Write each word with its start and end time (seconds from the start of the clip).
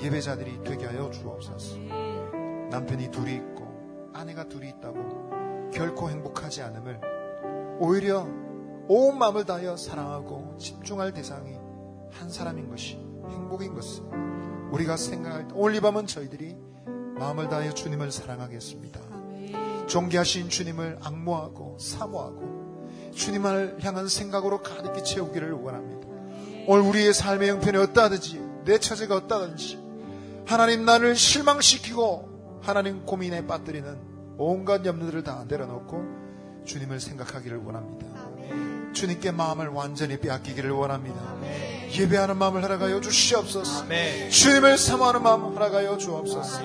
예배자들이 0.00 0.62
되게 0.64 0.86
하여 0.86 1.10
주옵소서. 1.10 1.78
남편이 2.70 3.10
둘이 3.10 3.34
있고 3.34 4.10
아내가 4.12 4.48
둘이 4.48 4.68
있다고 4.70 5.70
결코 5.72 6.10
행복하지 6.10 6.62
않음을 6.62 7.00
오히려 7.80 8.26
온 8.88 9.18
마음을 9.18 9.44
다하여 9.44 9.76
사랑하고 9.76 10.56
집중할 10.58 11.12
대상이 11.12 11.56
한 12.10 12.30
사람인 12.30 12.68
것이 12.68 12.96
행복인 13.28 13.74
것을 13.74 14.02
우리가 14.72 14.96
생각할 14.96 15.48
때 15.48 15.54
오늘 15.56 15.76
이 15.76 15.80
밤은 15.80 16.06
저희들이 16.06 16.56
마음을 17.18 17.48
다하여 17.48 17.72
주님을 17.72 18.10
사랑하겠습니다. 18.10 19.00
존귀하신 19.86 20.48
주님을 20.48 20.98
악모하고 21.02 21.78
사모하고 21.78 22.88
주님을 23.14 23.78
향한 23.82 24.08
생각으로 24.08 24.62
가득히 24.62 25.02
채우기를 25.02 25.52
원합니다. 25.52 26.06
오늘 26.66 26.82
우리의 26.82 27.14
삶의 27.14 27.50
형편이 27.50 27.76
어떠하든지 27.78 28.48
내 28.64 28.78
처제가 28.78 29.16
어떠하든지 29.16 29.87
하나님 30.48 30.84
나를 30.86 31.14
실망시키고 31.14 32.60
하나님 32.62 33.04
고민에 33.04 33.46
빠뜨리는 33.46 33.96
온갖 34.38 34.84
염려들을 34.84 35.22
다 35.22 35.44
내려놓고 35.46 36.64
주님을 36.64 37.00
생각하기를 37.00 37.58
원합니다. 37.58 38.06
주님께 38.94 39.30
마음을 39.32 39.68
완전히 39.68 40.18
빼앗기기를 40.18 40.70
원합니다. 40.70 41.20
예배하는 41.92 42.36
마음을 42.38 42.62
허락하여 42.62 43.00
주시옵소서. 43.00 43.84
주님을 44.30 44.78
사모하는 44.78 45.22
마음 45.22 45.42
허락하여 45.54 45.98
주옵소서. 45.98 46.62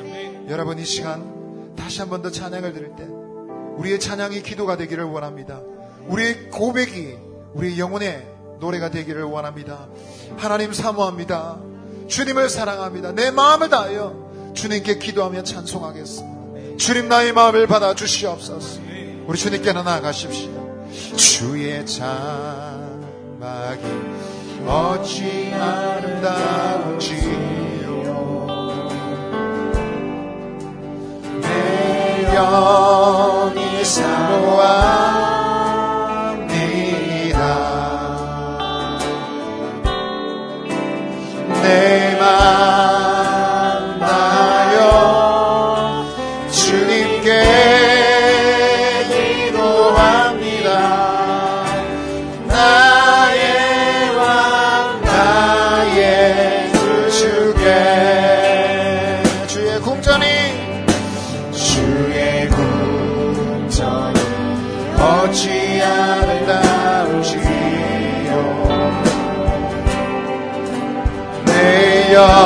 여러분 0.50 0.80
이 0.80 0.86
시간 0.86 1.76
다시 1.76 2.00
한 2.00 2.10
번 2.10 2.22
더 2.22 2.32
찬양을 2.32 2.74
드릴 2.74 2.96
때 2.96 3.04
우리의 3.78 4.00
찬양이 4.00 4.42
기도가 4.44 4.78
되기를 4.78 5.04
원합니다. 5.04 5.60
우리의 6.08 6.50
고백이 6.50 7.18
우리의 7.54 7.80
영혼의 7.80 8.26
노래가 8.62 8.90
되기를 8.92 9.24
원합니다. 9.24 9.90
하나님 10.38 10.72
사모합니다. 10.72 11.60
주님을 12.14 12.48
사랑합니다. 12.48 13.12
내 13.12 13.32
마음을 13.32 13.70
다하여 13.70 14.54
주님께 14.54 15.00
기도하며 15.00 15.42
찬송하겠습니다. 15.42 16.78
주님 16.78 17.10
나의 17.10 17.34
마음을 17.34 17.66
받아 17.66 17.96
주시옵소서. 17.96 18.82
우리 19.26 19.36
주님께나 19.36 19.82
나아가십시오. 19.82 20.86
주의 21.18 21.84
자막이 21.88 22.14
어찌 24.68 25.52
아름다운지요 25.56 27.24
내 31.42 32.26
영이 32.36 33.84
사모합 33.84 35.23
내 72.14 72.43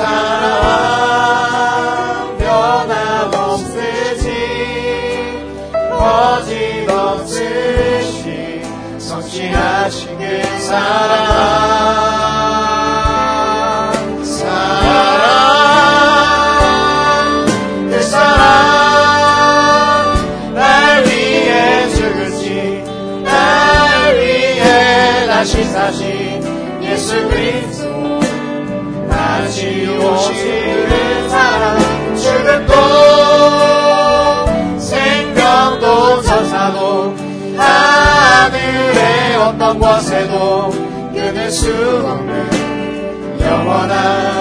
사랑 0.00 1.28
변함없으시 2.38 4.24
거짓없으시 6.88 7.44
성취하신 8.98 10.18
그 10.18 10.58
사랑 10.58 11.60
그 17.90 18.02
예수 26.82 27.28
그리스도 27.28 27.59
어떤 39.60 39.78
곳에도 39.78 40.70
끊을 41.12 41.50
수 41.50 41.70
없는 42.04 42.50
영원한 43.40 44.39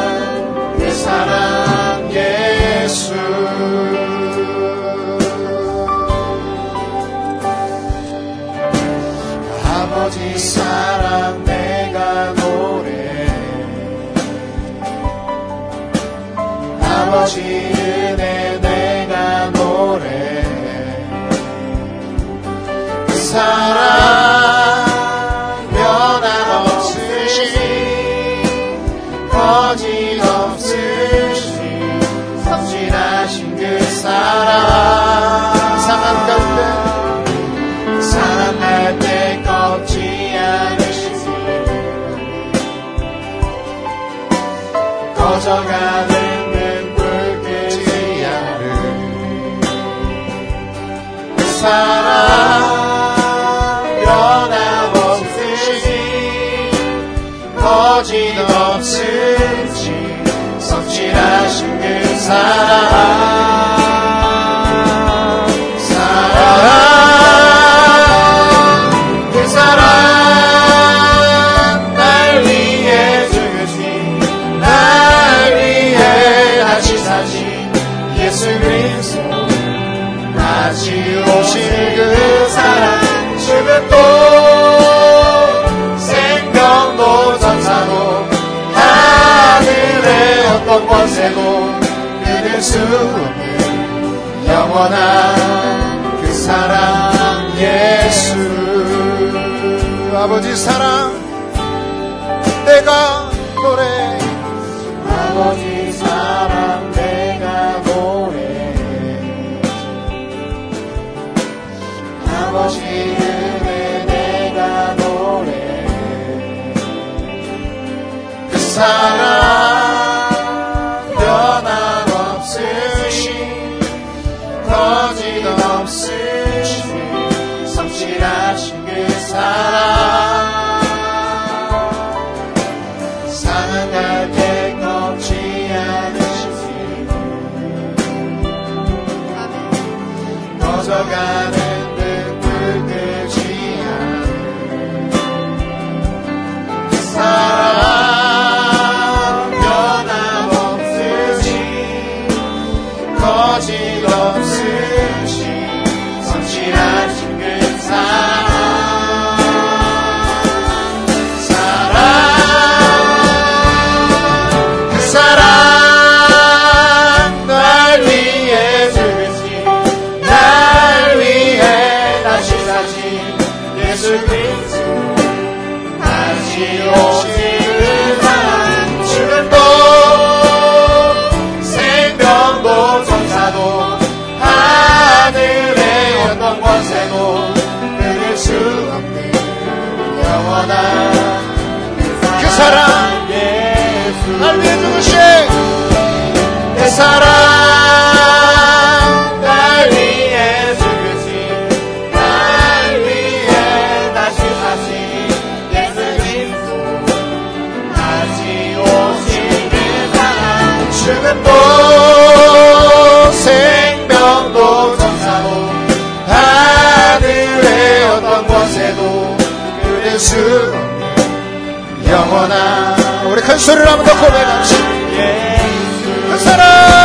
끊을 220.19 220.25
수 220.25 220.35
없는 220.35 222.09
영원한 222.09 223.25
우리 223.27 223.41
큰 223.41 223.57
소리로 223.57 223.89
한번 223.89 224.05
더 224.05 224.25
고백합시다. 224.25 224.89
예수. 225.13 226.03
그 226.29 226.37
사랑 226.39 226.98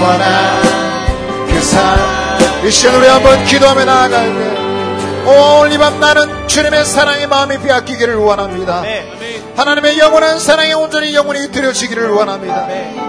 영원한 0.00 1.46
그 1.46 1.60
사랑. 1.62 2.64
이 2.66 2.70
시간 2.70 2.94
우리 2.96 3.06
한번 3.06 3.44
기도하며 3.44 3.84
나아갈 3.84 4.24
때 4.26 4.60
오늘 5.30 5.72
이 5.72 5.78
밤 5.78 6.00
나는 6.00 6.48
주님의 6.48 6.84
사랑의 6.86 7.26
마음이 7.26 7.58
빼앗기기를 7.58 8.16
원합니다. 8.16 8.82
하나님의 9.56 9.98
영원한 9.98 10.38
사랑에 10.38 10.72
온전히 10.72 11.14
영혼이 11.14 11.52
들여지기를 11.52 12.08
원합니다. 12.10 12.66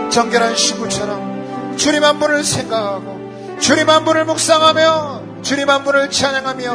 정결한 0.09 0.55
신부처럼 0.55 1.77
주님 1.77 2.03
한 2.03 2.19
분을 2.19 2.43
생각하고 2.43 3.57
주님 3.59 3.89
한 3.89 4.03
분을 4.03 4.25
묵상하며 4.25 5.21
주님 5.43 5.69
한 5.69 5.83
분을 5.85 6.11
찬양하며 6.11 6.71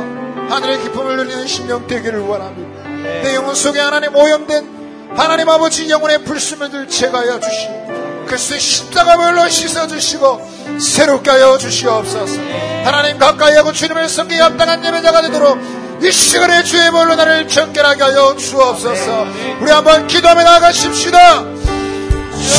하늘의 0.49 0.81
기쁨을 0.83 1.17
누리는 1.19 1.47
심령 1.47 1.87
되기를 1.87 2.21
원합니다. 2.21 2.89
내 3.23 3.35
영혼 3.35 3.55
속에 3.55 3.79
하나님 3.81 4.17
오염된 4.17 5.15
하나님 5.15 5.49
아버지 5.51 5.89
영혼의 5.91 6.25
불순물들 6.25 6.89
제거하여 6.89 7.39
주시고 7.41 7.86
그리스도의 8.27 8.61
십자가 8.61 9.17
별로 9.17 9.49
씻어주시고 9.49 10.79
새롭게 10.81 11.31
하여 11.31 11.57
주시옵소서. 11.59 12.41
하나님 12.85 13.19
가까이 13.19 13.55
하고 13.57 13.73
주님을 13.73 14.09
섬기기 14.09 14.41
합당한 14.41 14.85
예배자가 14.85 15.23
되도록 15.23 15.59
이 16.03 16.13
시간에 16.13 16.63
주의 16.63 16.91
볼로 16.91 17.15
나를 17.15 17.49
정결하게 17.49 18.03
하여 18.03 18.37
주옵소서. 18.37 19.27
우리 19.61 19.71
한번 19.71 20.07
기도하며 20.07 20.43
나아가십시다. 20.43 21.45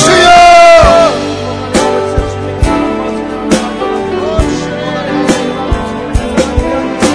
주여! 0.04 1.28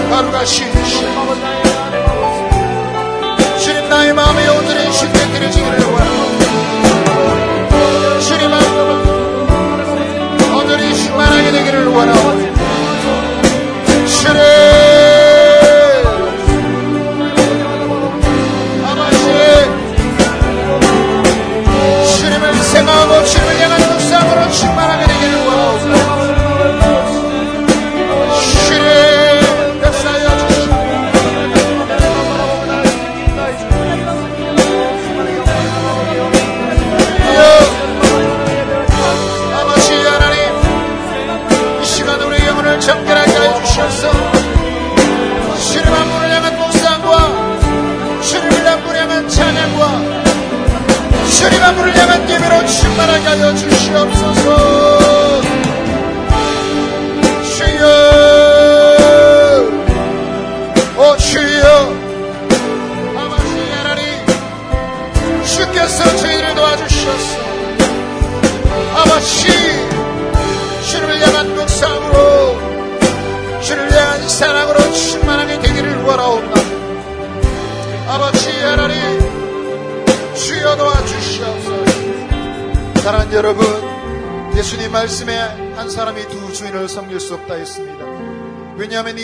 하루가 0.09 0.45
쉬 0.45 0.72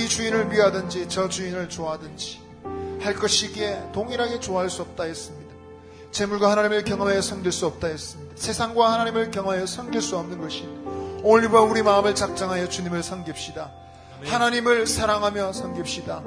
주인을 0.10 0.46
미하든지 0.46 1.08
저 1.08 1.30
주인을 1.30 1.70
좋아하든지 1.70 2.42
할 3.00 3.14
것이기에 3.14 3.92
동일하게 3.94 4.40
좋아할 4.40 4.70
수 4.70 4.82
없다 4.82 5.04
했습니다 5.04 5.54
재물과 6.12 6.52
하나님을 6.52 6.84
경험하여 6.84 7.22
섬길 7.22 7.52
수 7.52 7.68
없다 7.68 7.88
했습니다 7.88 8.36
세상과 8.36 8.92
하나님을 8.92 9.30
경험하여 9.30 9.68
섬길 9.68 10.02
수 10.02 10.18
없는 10.18 10.40
것이 10.40 10.68
오늘과 11.22 11.62
우리 11.62 11.84
마음을 11.84 12.16
작정하여 12.16 12.68
주님을 12.68 13.04
섬깁시다 13.04 13.72
하나님을 14.26 14.86
사랑하며 14.86 15.54
섬깁시다. 15.54 16.24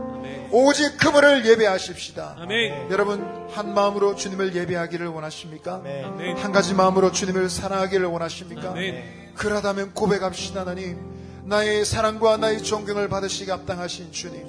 오직 0.50 0.96
그분을 0.96 1.44
예배하십시다. 1.44 2.36
아멘. 2.40 2.90
여러분 2.90 3.46
한 3.50 3.74
마음으로 3.74 4.16
주님을 4.16 4.54
예배하기를 4.54 5.08
원하십니까? 5.08 5.82
한 6.38 6.52
가지 6.52 6.72
마음으로 6.72 7.12
주님을 7.12 7.50
사랑하기를 7.50 8.06
원하십니까? 8.06 8.74
그러다면 9.34 9.92
고백합시다 9.92 10.62
하나님 10.62 10.98
나의 11.44 11.84
사랑과 11.84 12.36
나의 12.36 12.62
존경을 12.62 13.08
받으시기 13.08 13.50
합당하신 13.50 14.12
주님 14.12 14.46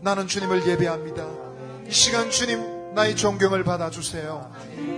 나는 0.00 0.26
주님을 0.26 0.66
예배합니다. 0.66 1.26
이 1.86 1.92
시간 1.92 2.30
주님 2.30 2.94
나의 2.94 3.14
존경을 3.16 3.62
받아주세요. 3.64 4.50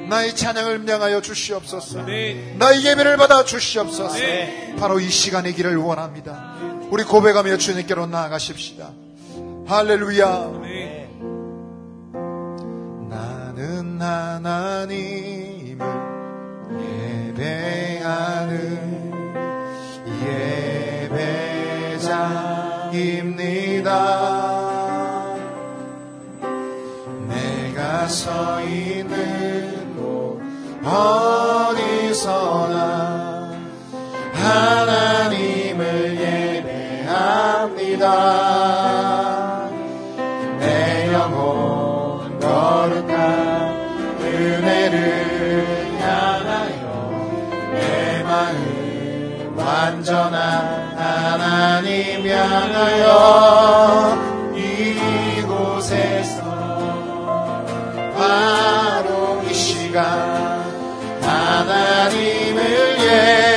나의 0.09 0.35
찬양을 0.35 0.79
명하여 0.81 1.21
주시옵소서. 1.21 2.01
아멘. 2.01 2.59
나의 2.59 2.85
예배를 2.85 3.17
받아 3.17 3.45
주시옵소서. 3.45 4.15
아멘. 4.15 4.77
바로 4.77 5.01
이 5.01 5.09
시간이기를 5.09 5.77
원합니다. 5.77 6.55
우리 6.91 7.05
고백하며 7.05 7.57
주님께로 7.59 8.07
나아가십시다. 8.07 8.91
할렐루야. 9.67 10.27
아멘. 10.27 11.03
나는 13.11 14.01
하나님을 14.01 15.87
예배하는 17.39 18.82
예배자입니다. 23.93 25.37
내가 27.29 28.07
서 28.09 28.63
있는 28.63 29.95
곳 29.97 30.41
어디서나 31.75 32.33
하나님을 34.33 36.17
예배합니다. 37.07 38.62
완전한 49.83 50.97
하나님 50.97 52.25
향하여 52.25 54.17
이곳에서 54.55 56.41
바로 58.17 59.43
이 59.43 59.53
시간 59.53 60.63
하나님을 61.21 62.61
예배 63.01 63.52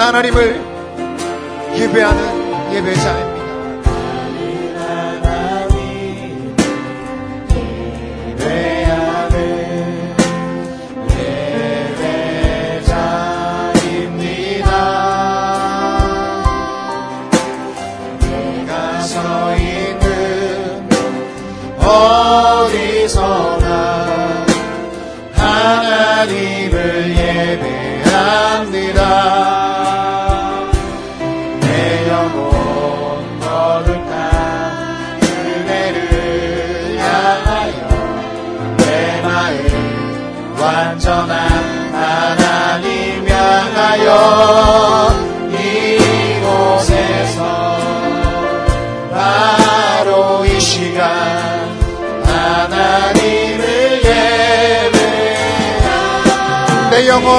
하나님을 0.00 0.58
예배하는 1.76 2.72
예배자입니다. 2.72 3.29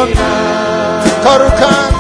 예배 0.09 1.90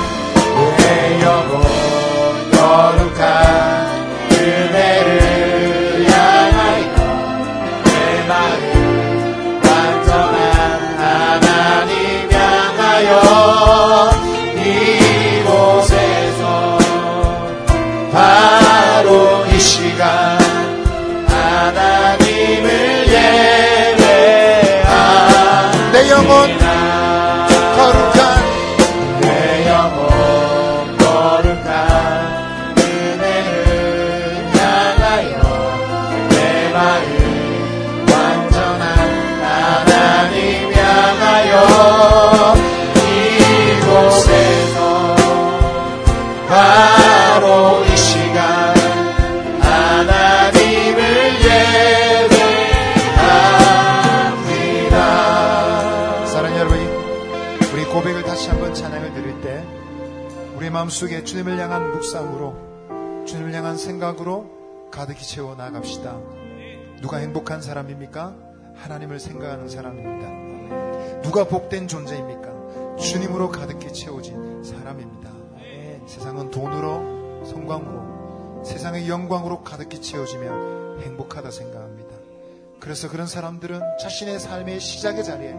마음속에 60.91 61.23
주님을 61.23 61.57
향한 61.57 61.93
묵상으로 61.93 63.25
주님을 63.25 63.53
향한 63.53 63.77
생각으로 63.77 64.89
가득히 64.91 65.25
채워 65.25 65.55
나갑시다. 65.55 66.19
누가 67.01 67.15
행복한 67.15 67.61
사람입니까? 67.61 68.35
하나님을 68.75 69.21
생각하는 69.21 69.69
사람입니다. 69.69 71.21
누가 71.21 71.45
복된 71.45 71.87
존재입니까? 71.87 72.97
주님으로 72.97 73.51
가득히 73.51 73.93
채워진 73.93 74.65
사람입니다. 74.65 75.29
세상은 76.07 76.51
돈으로, 76.51 77.45
성광으로, 77.45 78.65
세상의 78.65 79.07
영광으로 79.07 79.63
가득히 79.63 80.01
채워지면 80.01 81.03
행복하다 81.03 81.51
생각합니다. 81.51 82.09
그래서 82.81 83.07
그런 83.07 83.27
사람들은 83.27 83.79
자신의 84.01 84.41
삶의 84.41 84.81
시작의 84.81 85.23
자리에 85.23 85.51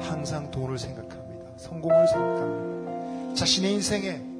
항상 0.00 0.50
돈을 0.50 0.76
생각합니다. 0.76 1.52
성공을 1.56 2.08
생각합니다. 2.08 3.34
자신의 3.36 3.74
인생에 3.74 4.31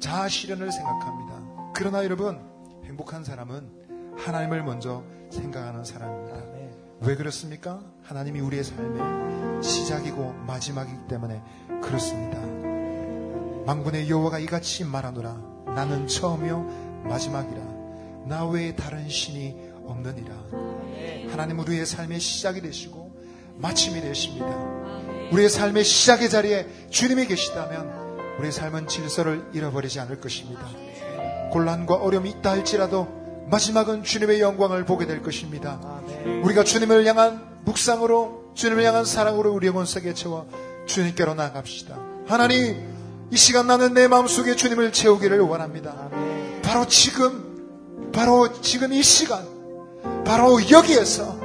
자아 0.00 0.28
실현을 0.28 0.72
생각합니다. 0.72 1.72
그러나 1.74 2.04
여러분, 2.04 2.40
행복한 2.84 3.24
사람은 3.24 3.70
하나님을 4.16 4.62
먼저 4.62 5.02
생각하는 5.30 5.84
사람입니다. 5.84 6.36
왜 7.00 7.14
그렇습니까? 7.14 7.80
하나님이 8.02 8.40
우리의 8.40 8.64
삶의 8.64 9.62
시작이고 9.62 10.32
마지막이기 10.46 11.08
때문에 11.08 11.42
그렇습니다. 11.82 12.40
망군의 13.66 14.08
여호와가 14.08 14.38
이같이 14.38 14.84
말하노라 14.84 15.34
나는 15.74 16.06
처음이요 16.06 17.02
마지막이라 17.08 17.60
나 18.26 18.46
외에 18.46 18.74
다른 18.74 19.08
신이 19.08 19.56
없느니라 19.84 20.34
하나님 21.30 21.58
우리의 21.58 21.84
삶의 21.84 22.20
시작이 22.20 22.60
되시고 22.60 23.14
마침이 23.56 24.00
되십니다. 24.00 24.46
우리의 25.32 25.50
삶의 25.50 25.84
시작의 25.84 26.30
자리에 26.30 26.66
주님이 26.90 27.26
계시다면 27.26 28.05
우리의 28.38 28.52
삶은 28.52 28.86
질서를 28.88 29.46
잃어버리지 29.52 30.00
않을 30.00 30.20
것입니다. 30.20 30.62
곤란과 31.50 31.96
어려움이 31.96 32.30
있다 32.30 32.50
할지라도 32.50 33.08
마지막은 33.48 34.02
주님의 34.02 34.40
영광을 34.40 34.84
보게 34.84 35.06
될 35.06 35.22
것입니다. 35.22 35.80
우리가 36.42 36.64
주님을 36.64 37.06
향한 37.06 37.42
묵상으로 37.64 38.52
주님을 38.54 38.84
향한 38.84 39.04
사랑으로 39.04 39.52
우리의 39.52 39.72
몸속에 39.72 40.14
채워 40.14 40.48
주님께로 40.86 41.34
나갑시다. 41.34 41.98
하나님, 42.26 42.76
이 43.30 43.36
시간 43.36 43.66
나는 43.66 43.94
내 43.94 44.08
마음속에 44.08 44.56
주님을 44.56 44.92
채우기를 44.92 45.40
원합니다. 45.40 46.08
바로 46.62 46.86
지금, 46.86 48.10
바로 48.12 48.60
지금 48.60 48.92
이 48.92 49.02
시간, 49.02 49.44
바로 50.24 50.58
여기에서 50.70 51.38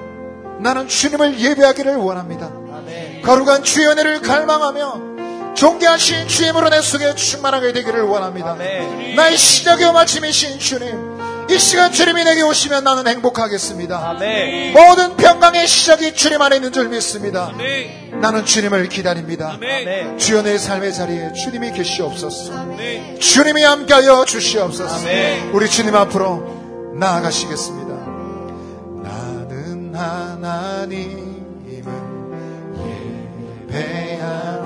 나는 0.60 0.88
주님을 0.88 1.40
예배하기를 1.40 1.96
원합니다. 1.98 2.52
거룩한 3.24 3.64
주연회를 3.64 4.22
갈망하며 4.22 5.11
존귀하신 5.56 6.28
주임으로 6.28 6.70
내 6.70 6.82
속에 6.82 7.14
충만하게 7.16 7.74
되기를 7.74 8.04
원합니다. 8.04 8.56
나의 9.16 9.38
시작이요 9.38 9.94
마침이신 9.94 10.60
주님, 10.60 11.48
이 11.50 11.60
시간 11.60 11.92
주님이 11.92 12.24
내게 12.24 12.42
오시면 12.44 12.84
나는 12.84 13.08
행복하겠습니다. 13.08 14.10
아멘. 14.12 14.74
모든 14.74 15.18
평강의 15.18 15.68
시작이 15.68 16.16
주님 16.16 16.42
안에 16.42 16.56
있는 16.58 16.72
줄 16.72 16.88
믿습니다. 16.88 17.50
아멘. 17.54 18.22
나는 18.22 18.46
주님을 18.46 18.88
기다립니다. 18.88 19.52
아멘. 19.56 20.18
주여 20.18 20.44
내 20.44 20.58
삶의 20.58 20.94
자리에 20.94 21.34
주님이 21.34 21.72
계시옵소서. 21.74 22.54
주님이 23.20 23.64
함께하여 23.64 24.24
주시옵소서. 24.26 25.08
우리 25.52 25.70
주님 25.70 25.96
앞으로 25.96 26.94
나아가시겠습니다. 26.96 27.92
나는 29.04 29.94
하나님을 29.94 31.32
예배하 33.68 34.61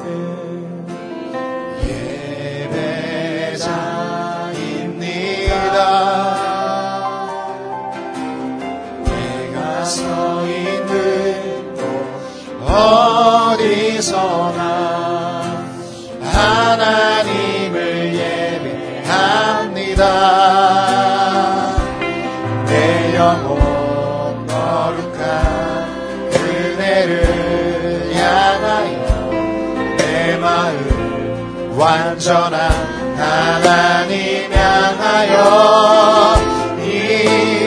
완전한 31.77 32.71
하나님 33.17 34.51
향하여 34.53 36.35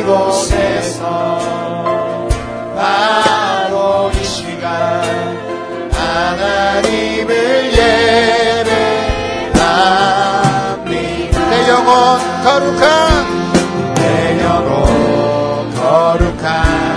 이곳에서 0.00 1.02
바로 2.74 4.10
이 4.12 4.24
시간 4.24 5.02
하나님을 5.92 7.72
예배합니다. 9.52 9.60
내 11.50 11.68
영혼 11.68 12.18
거룩한 12.44 13.94
내 13.94 14.42
영혼 14.42 15.70
거룩한 15.74 16.88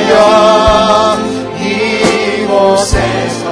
하여 0.00 1.18
이곳에서 2.38 3.44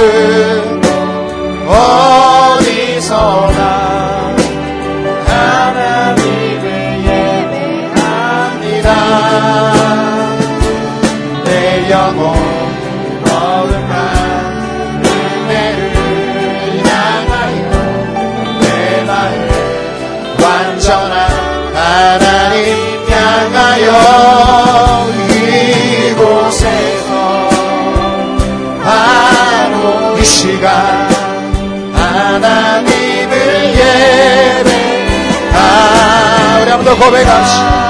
고 0.00 0.39
백합 36.96 37.89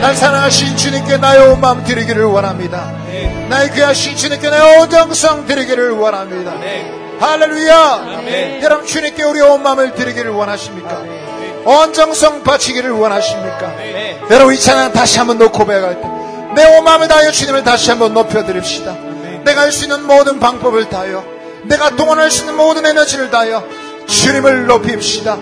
날 0.00 0.14
사랑하신 0.14 0.76
주님께 0.76 1.16
나의 1.16 1.48
온 1.48 1.60
마음 1.60 1.82
드리기를 1.82 2.22
원합니다. 2.26 2.92
나의 3.48 3.72
귀하신 3.72 4.14
주님께 4.14 4.50
나의 4.50 4.78
온정성 4.78 5.46
드리기를 5.46 5.90
원합니다. 5.90 6.52
네. 6.60 6.88
할렐루야! 7.18 8.20
네. 8.24 8.60
여러분 8.62 8.86
주님께 8.86 9.24
우리 9.24 9.40
온 9.40 9.64
마음을 9.64 9.94
드리기를 9.96 10.30
원하십니까? 10.30 11.02
온정성 11.64 12.44
바치기를 12.44 12.92
원하십니까? 12.92 13.72
여러분 14.30 14.54
이 14.54 14.60
찬양 14.60 14.92
다시 14.92 15.18
한번 15.18 15.38
놓고 15.38 15.66
배워갈 15.66 16.00
때 16.00 16.06
내 16.54 16.64
온 16.78 16.84
마음을 16.84 17.08
다하여 17.08 17.32
주님을 17.32 17.64
다시 17.64 17.90
한번 17.90 18.14
높여드립시다. 18.14 18.94
내가 19.42 19.62
할 19.62 19.72
수 19.72 19.86
있는 19.86 20.04
모든 20.06 20.38
방법을 20.38 20.88
다하여 20.88 21.24
내가 21.64 21.96
동원할 21.96 22.30
수 22.30 22.42
있는 22.42 22.56
모든 22.56 22.86
에너지를 22.86 23.28
다하여 23.30 23.64
주님을 24.06 24.66
높입시다. 24.66 25.38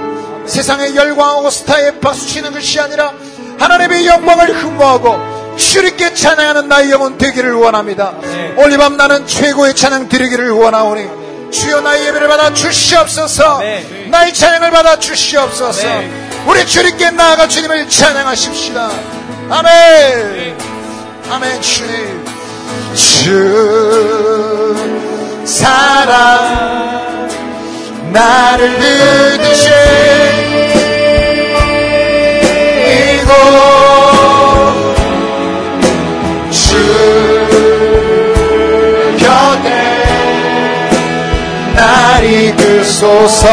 세상의 0.47 0.97
열광하고 0.97 1.51
스타에 1.51 2.01
박수치는 2.01 2.53
것이 2.53 2.81
아니라 2.81 3.13
하나님의 3.59 4.07
영광을 4.07 4.53
흠모하고 4.53 5.57
주님께 5.57 6.15
찬양하는 6.15 6.69
나의 6.69 6.91
영혼 6.91 7.19
되기를 7.19 7.53
원합니다. 7.53 8.15
네. 8.23 8.55
오늘 8.57 8.79
밤 8.79 8.97
나는 8.97 9.27
최고의 9.27 9.75
찬양 9.75 10.09
드리기를 10.09 10.51
원하오니 10.51 11.51
주여 11.51 11.81
나의 11.81 12.07
예배를 12.07 12.29
받아 12.29 12.53
주시옵소서 12.55 13.59
네. 13.59 14.07
나의 14.11 14.33
찬양을 14.33 14.71
받아 14.71 14.99
주시옵소서 14.99 15.87
네. 15.87 16.11
우리 16.47 16.67
주님께 16.67 17.11
나아가 17.11 17.47
주님을 17.47 17.89
찬양하십시다. 17.89 18.91
아멘 19.51 19.73
네. 20.33 20.57
아멘 21.29 21.61
주님 21.61 22.25
주 22.95 24.75
사랑 25.45 27.10
나를 28.13 28.69
믿으시 28.71 29.71
주 36.51 36.77
곁에 39.19 39.69
날 41.75 42.25
이끄소서. 42.25 43.47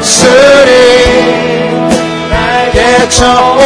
보슬이 0.00 0.72
날개 2.30 3.08
쳐 3.10 3.57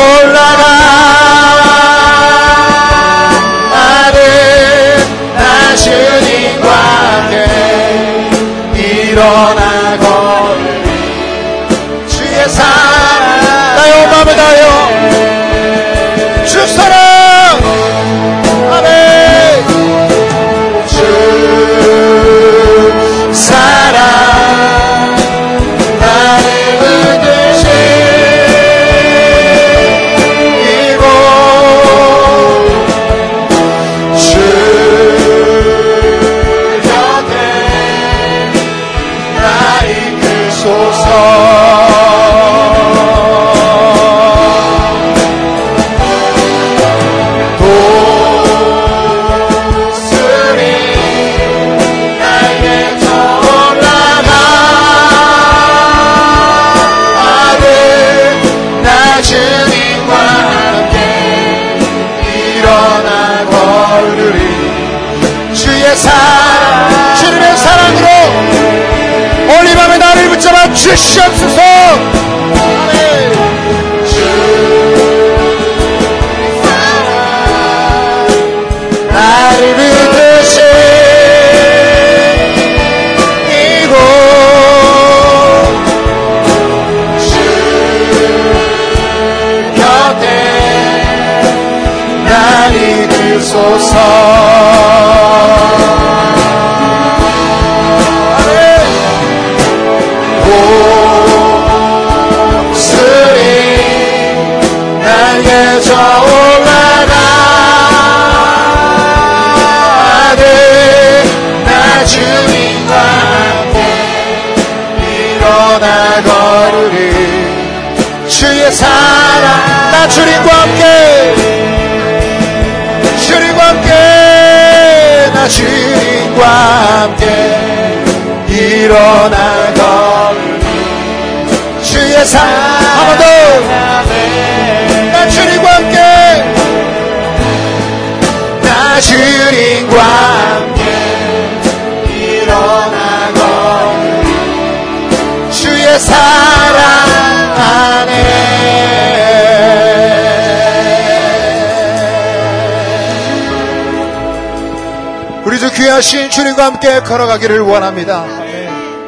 귀하신 156.02 156.30
주님과 156.30 156.64
함께 156.64 156.98
걸어가기를 157.00 157.60
원합니다. 157.60 158.26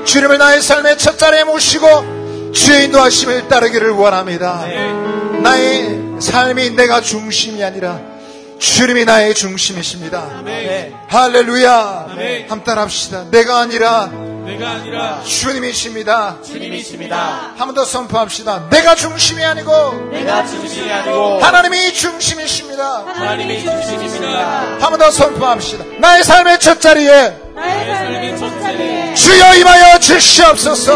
주님을 0.04 0.38
나의 0.38 0.62
삶의 0.62 0.96
첫 0.96 1.18
자리에 1.18 1.42
모시고 1.42 2.52
주의 2.52 2.84
인도하심을 2.84 3.48
따르기를 3.48 3.90
원합니다. 3.90 4.64
나의 5.42 6.20
삶이 6.20 6.70
내가 6.70 7.00
중심이 7.00 7.64
아니라 7.64 8.00
주님이 8.60 9.04
나의 9.06 9.34
중심이십니다. 9.34 10.36
아멘. 10.38 10.94
할렐루야. 11.08 12.06
함따 12.48 12.76
합시다. 12.76 13.24
내가 13.28 13.58
아니라 13.58 14.08
내가 14.44 14.70
아니라 14.70 15.22
주님이십니다. 15.24 16.38
주님이십니다. 16.44 17.54
한 17.56 17.66
번 17.66 17.74
더 17.74 17.84
선포합시다. 17.84 18.68
내가 18.70 18.94
중심이 18.94 19.42
아니고 19.44 20.10
내가 20.12 20.44
중심이 20.46 20.90
아니고 20.92 21.38
하나님이 21.40 21.92
중심이십니다. 21.92 23.04
하나님이 23.06 23.60
중심이십니다. 23.62 24.76
한 24.80 24.90
번 24.90 24.98
더 24.98 25.10
선포합시다. 25.10 25.84
나의 25.98 26.22
삶의 26.24 26.60
첫 26.60 26.80
자리에 26.80 27.36
나의 27.54 27.86
삶의 27.94 28.38
첫 28.38 28.60
자리에 28.60 29.14
주여 29.14 29.54
임하여 29.56 29.98
주시옵소서. 30.00 30.92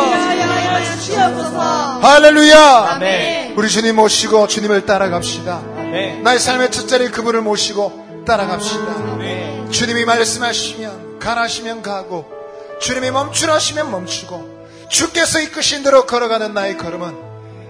할렐루야. 2.03 2.87
아멘. 2.97 3.55
우리 3.57 3.69
주님 3.69 3.97
모시고 3.97 4.47
주님을 4.47 4.87
따라갑시다. 4.87 5.63
아멘. 5.79 6.23
나의 6.23 6.39
삶의 6.39 6.71
첫 6.71 6.87
자리에 6.87 7.09
그분을 7.09 7.41
모시고 7.43 8.25
따라갑시다. 8.27 8.85
아멘. 9.15 9.71
주님이 9.71 10.05
말씀하시면 10.05 11.19
가라시면 11.19 11.83
가고 11.83 12.38
주님이 12.81 13.11
멈추라시면 13.11 13.91
멈추고 13.91 14.59
주께서 14.89 15.41
이끄신 15.41 15.83
대로 15.83 16.07
걸어가는 16.07 16.55
나의 16.55 16.77
걸음은 16.79 17.15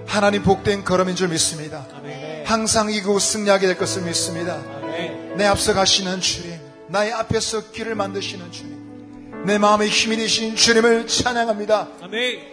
하나님 0.07 0.42
복된 0.42 0.85
걸음인 0.85 1.16
줄 1.16 1.29
믿습니다. 1.29 1.87
항상 2.44 2.90
이곳 2.90 3.21
승리하게 3.21 3.66
될 3.66 3.77
것을 3.79 4.03
믿습니다. 4.03 4.59
내 5.37 5.44
앞서 5.47 5.75
가시는 5.75 6.21
주님, 6.21 6.59
나의 6.88 7.12
앞에서 7.12 7.71
길을 7.71 7.94
만드시는 7.94 8.51
주님, 8.51 9.44
내 9.44 9.59
마음의 9.59 9.88
힘이 9.88 10.16
되신 10.16 10.57
주님을 10.57 11.07
찬양합니다. 11.07 11.88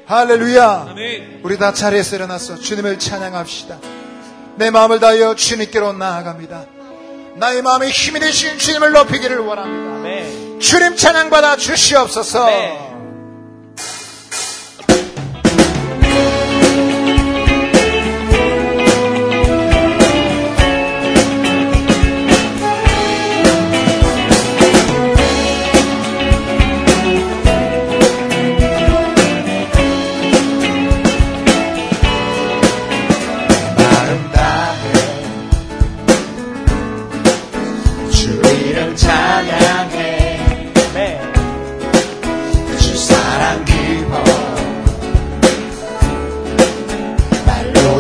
할렐루야. 0.05 0.95
우리 1.43 1.57
다 1.57 1.73
자리에서 1.73 2.15
일어나서 2.17 2.57
주님을 2.57 2.99
찬양합시다. 2.99 3.79
내 4.57 4.69
마음을 4.69 4.99
다하여 4.99 5.35
주님께로 5.35 5.93
나아갑니다. 5.93 6.65
나의 7.37 7.61
마음에 7.61 7.89
힘이 7.89 8.19
되신 8.19 8.57
주님을 8.57 8.91
높이기를 8.91 9.39
원합니다. 9.39 10.44
주님 10.59 10.95
찬양받아 10.95 11.57
주시옵소서. 11.57 12.47
아 12.47 12.84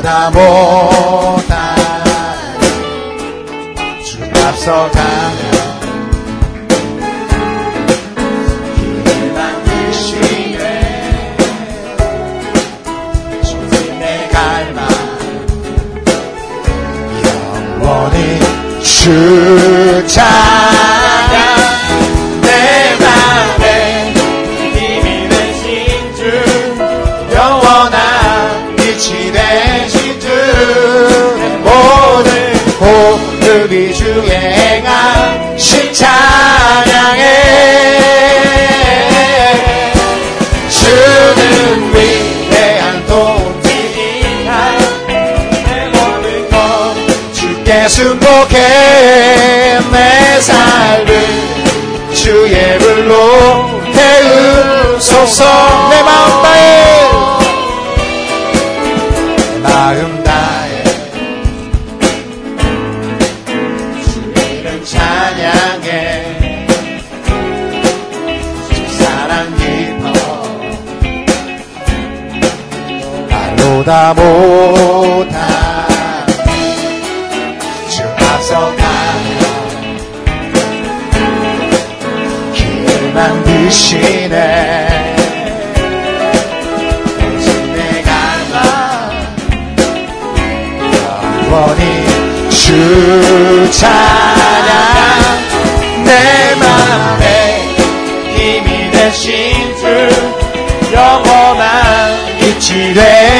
다 0.05 0.29
못한 0.29 1.75
주 4.03 4.19
앞서 4.45 4.91
가 4.91 5.44
내 50.35 50.41
삶을 50.41 51.15
주의 52.13 52.77
불로 52.79 53.15
태우소서. 53.93 55.45
내 55.89 56.03
마음 56.03 56.43
다해 56.43 56.59
마음 59.63 60.23
다해 60.25 60.83
주 64.03 64.19
이름 64.41 64.83
찬양해. 64.83 65.87
주 68.73 68.75
사랑 68.97 69.55
기뻐 69.55 70.03
말로 73.29 73.85
다못 73.85 75.14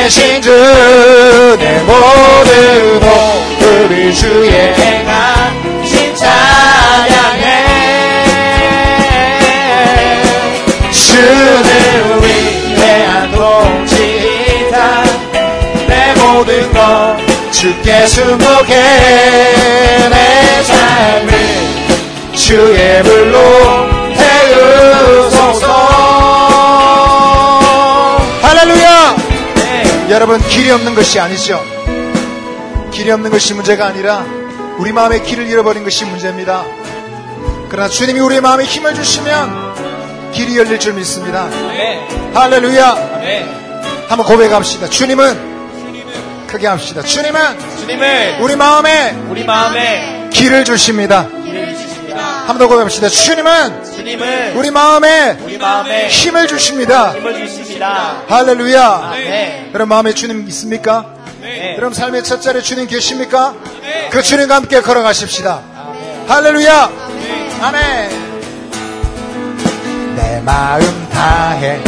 되신 0.05 0.39
주 0.39 0.51
내 1.57 1.81
모든 1.81 3.01
호흡을 3.01 4.13
주의 4.13 4.51
행하신 4.51 6.15
찬양해 6.15 7.65
주는 10.91 12.21
위대한 12.21 13.31
동지이다 13.31 15.03
내 15.87 16.13
모든 16.21 16.71
것 16.71 17.17
주께 17.51 18.05
순복해 18.05 18.73
내 20.09 20.63
삶을 20.63 21.31
주의 22.35 23.01
불로 23.01 23.39
태우소서 24.15 26.04
여러분 30.27 30.41
길이 30.49 30.71
없는 30.71 30.95
것이 30.95 31.19
아니죠. 31.19 31.63
길이 32.91 33.11
없는 33.11 33.29
것이 33.29 33.53
문제가 33.53 33.85
아니라 33.85 34.25
우리 34.79 34.91
마음의 34.91 35.21
길을 35.21 35.45
잃어버린 35.47 35.83
것이 35.83 36.03
문제입니다. 36.03 36.65
그러나 37.69 37.87
주님이 37.87 38.19
우리의 38.21 38.41
마음에 38.41 38.63
힘을 38.63 38.95
주시면 38.95 40.31
길이 40.31 40.57
열릴 40.57 40.79
줄 40.79 40.93
믿습니다. 40.93 41.43
아멘. 41.43 42.33
할렐루야. 42.33 42.89
아멘. 43.17 43.49
한번 44.07 44.25
고백합시다. 44.25 44.89
주님은 44.89 46.47
크게 46.47 46.65
합시다. 46.65 47.03
주님은 47.03 47.39
주님은 47.81 48.41
우리 48.41 48.55
마음에 48.55 49.11
우리 49.29 49.43
마음에 49.43 50.31
길을 50.33 50.65
주십니다. 50.65 51.27
길을 51.43 51.75
주십니다. 51.77 52.17
한번 52.47 52.57
더 52.57 52.67
고백합시다. 52.67 53.09
주님은 53.09 53.94
주님은 54.05 54.55
우리 54.55 54.69
마음에 54.69 55.35
우리 55.43 55.57
마음에 55.57 56.07
힘을 56.09 56.47
주십니다 56.47 57.13
힘을 57.13 57.47
주십니다. 57.47 58.21
할렐루야 58.27 58.83
아멘. 58.83 59.71
여러분 59.73 59.89
마음에 59.89 60.13
주님 60.13 60.45
있습니까? 60.49 61.07
네. 61.41 61.73
여러분 61.75 61.95
삶의 61.95 62.23
첫 62.23 62.39
자리에 62.39 62.61
주님 62.61 62.85
계십니까? 62.85 63.55
그 64.11 64.21
주님과 64.21 64.57
함께 64.57 64.81
걸어가십시다. 64.81 65.59
할렐루야. 66.27 66.91
아멘. 67.61 68.25
내 70.15 70.39
마음 70.41 71.09
다해 71.09 71.81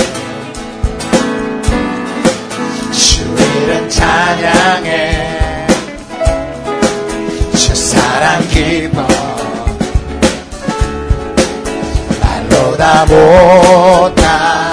주 2.91 3.21
이름 3.61 3.87
찬양해 3.89 5.67
주 7.53 7.75
사랑 7.75 8.47
기뻐 8.49 9.16
말로 12.77 12.77
다 12.77 13.05
못한 13.05 14.71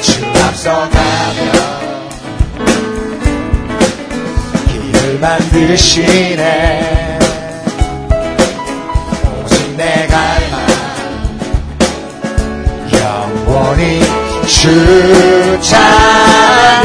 주 0.00 0.24
앞서가며 0.46 1.52
길을 4.68 5.18
만드시네. 5.18 7.18
오직 9.42 9.76
내 9.76 10.06
갈망 10.06 10.64
영원히 12.92 14.00
주 14.46 15.58
찬양 15.60 16.83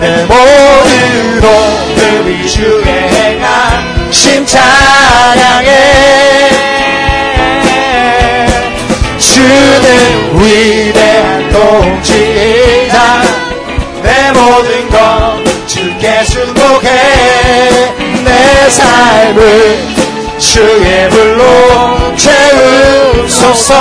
내 0.00 0.24
모든 0.26 1.42
호흡이 1.42 2.48
주의 2.48 2.84
행하심 2.84 4.46
찬양해 4.46 5.70
주는 9.18 10.40
위대한 10.40 11.50
동지이다 11.50 13.22
내 14.02 14.32
모든 14.32 14.88
것 14.90 15.44
주께 15.66 16.24
순복해 16.24 16.88
내 18.24 18.70
삶을 18.70 19.96
주의 20.38 21.08
불로 21.08 22.14
채우소서. 22.16 23.74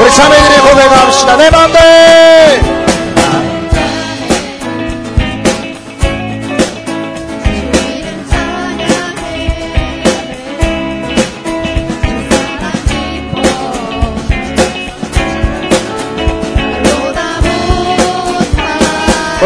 우리 0.00 0.10
자매들이 0.12 0.60
고백합시다. 0.60 1.36
내 1.36 1.50
맘대 1.50 2.85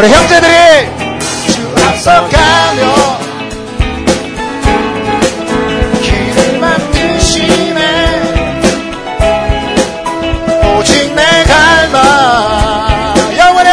우리 0.01 0.09
형제들이 0.09 0.89
주 1.53 1.75
앞서가며 1.87 3.19
길을 6.01 6.59
만드시네. 6.59 7.81
오직 10.79 11.15
내 11.15 11.45
갈망. 11.45 13.15
영원히 13.37 13.71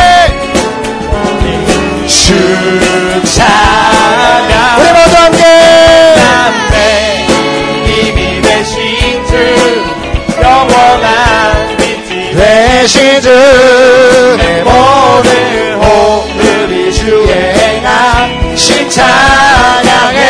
주 2.09 3.23
찬양 3.23 4.79
우리 4.81 4.87
모두 4.91 5.15
함께. 5.15 5.43
남의 6.17 7.27
힘이 7.85 8.41
되신 8.41 9.25
주 9.27 9.31
영원한 10.41 11.77
믿지. 11.77 12.35
되신 12.35 13.21
주 13.21 13.86
찬양해. 18.89 20.21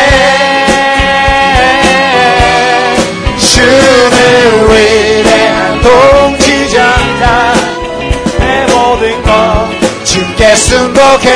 주는 3.38 4.70
위대한 4.70 5.80
통치자 5.82 6.78
내 8.38 8.66
모든 8.72 9.22
것 9.22 9.68
주께 10.04 10.54
순복해. 10.56 11.28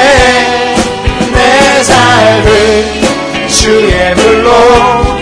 내 1.32 1.82
삶을 1.82 3.02
주의 3.48 4.14
불로 4.14 5.21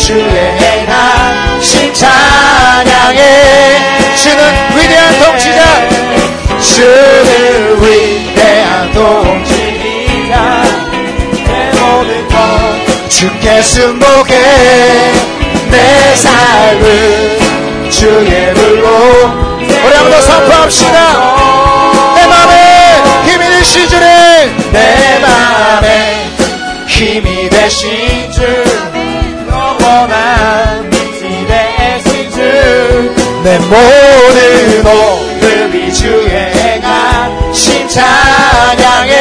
주의 0.00 0.24
행하신 0.24 1.92
찬양해 1.94 3.20
주는 4.16 4.42
위대한 4.74 5.18
통치자 5.20 5.88
주는 6.60 7.82
위대한 7.82 8.92
통치자 8.92 10.62
내 11.46 11.70
모든 11.78 12.26
것 12.28 13.08
주께 13.10 13.62
승복해 13.62 15.12
내 15.70 16.16
삶을 16.16 17.38
주의 17.90 18.54
불로 18.54 18.88
우리 19.84 19.94
한번 19.94 20.10
더 20.10 20.20
선포합시다. 20.22 20.98
내 22.16 22.26
맘에 22.26 23.02
힘이 23.26 23.44
되신 23.50 23.88
주네 23.88 24.56
내 24.72 25.18
맘에 25.20 26.30
힘이 26.86 27.48
되신 27.50 28.09
모든 33.70 34.84
오늘이 34.84 35.94
주의 35.94 36.28
행하신 36.28 37.88
찬양해 37.88 39.14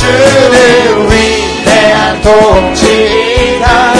주는 0.00 1.08
위대한 1.08 2.20
통치자 2.22 3.94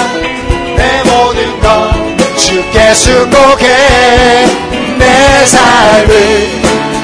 내 0.76 1.04
모든 1.04 1.60
것 1.60 1.92
주께 2.36 2.92
순복해 2.94 3.66
내 4.98 5.46
삶을 5.46 6.10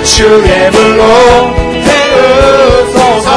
주의 0.04 0.70
불로 0.72 1.54
태우소서 1.84 3.30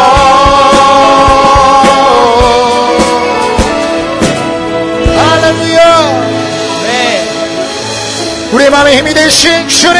우리 8.65 8.71
마음에 8.71 8.97
힘이 8.97 9.13
되신 9.13 9.69
주님 9.69 9.95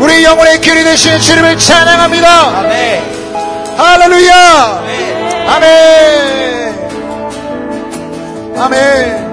우리 0.00 0.24
영혼의 0.24 0.60
길이 0.60 0.82
되신 0.82 1.20
주님을 1.20 1.56
찬양합니다. 1.56 2.58
아멘. 2.58 3.00
할렐루야. 3.76 4.82
네 4.84 5.46
아멘. 5.46 6.74
아멘. 8.58 9.28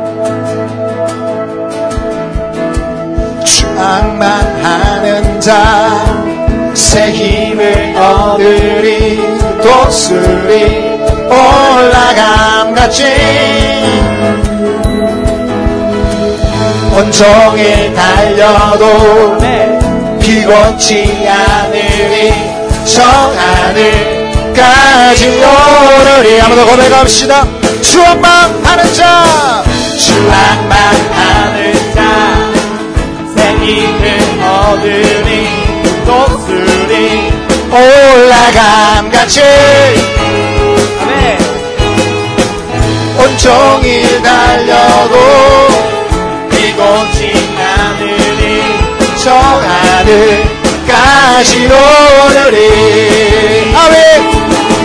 추앙만하는 3.44 5.42
자새 5.42 7.12
힘을 7.12 7.96
얻으리 7.98 9.20
독수리 9.64 11.00
올라감 11.28 12.76
같이 12.76 13.04
온종일 16.96 17.94
달려도 17.94 19.38
네. 19.40 19.78
피곤치 20.22 21.28
않으리 21.28 22.34
정하늘까지 22.86 24.54
오르리 25.28 26.40
한번 26.40 26.58
더 26.58 26.66
고백합시다. 26.72 27.46
추억망하는 27.82 28.94
자! 28.94 29.64
추억망하는 29.98 31.74
자! 31.94 32.54
생기를 33.36 34.20
얻으니 34.42 35.50
독수리 36.06 37.34
올라감 37.72 39.12
같이! 39.12 39.42
아멘. 41.02 41.38
온종일 43.20 44.22
달려도 44.22 46.05
비고치 46.76 47.56
않으니 47.58 48.76
저 49.24 49.34
하늘까지 50.04 51.52
오르리. 51.68 52.58
아멘. 53.74 54.02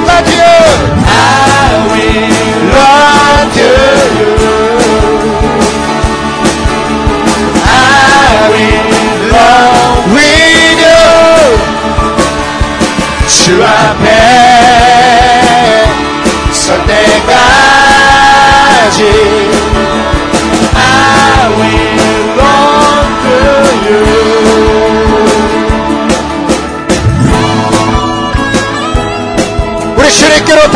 라디오 0.06 0.44
I 1.04 1.08
will 1.90 2.70
to 3.52 3.60
you 4.18 4.59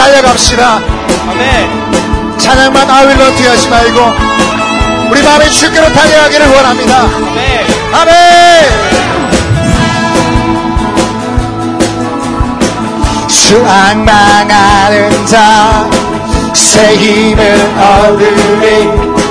달려갑시다. 0.04 0.80
아멘. 1.30 2.38
찬양만 2.38 2.90
아윌런 2.90 3.34
뒤하지 3.36 3.68
말고 3.68 4.00
우리 5.10 5.22
마음의 5.22 5.50
주께로 5.50 5.90
달려가기를 5.92 6.46
원합니다. 6.48 7.00
아멘. 7.00 7.66
아멘. 7.92 8.14
수앙망하는 13.28 15.26
자 15.26 15.88
새 16.54 16.96
힘을 16.96 17.72
얻으리 17.78 18.90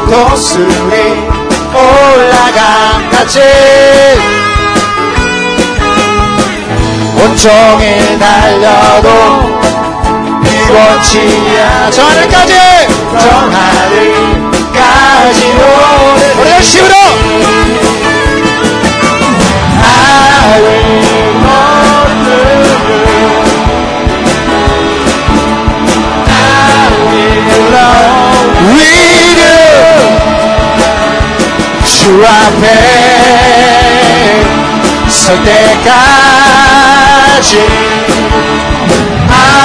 도술이 0.09 1.27
올라간 1.73 3.09
같이. 3.11 3.39
온종일 7.17 8.17
달려도 8.17 9.62
않아 10.79 11.91
저 11.91 12.03
하늘까지. 12.03 12.53
저 13.19 13.29
하늘까지 14.73 15.45
오는 15.45 16.39
우리 16.39 16.51
열심으로. 16.51 16.93
you 28.65 28.93
주 32.03 32.11
앞에 32.25 32.67
설 35.07 35.41
때까지 35.45 35.93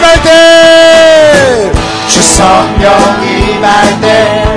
임할 0.00 0.22
때 0.22 1.70
주 2.08 2.22
성령 2.22 2.90
임할 3.22 4.00
때 4.00 4.50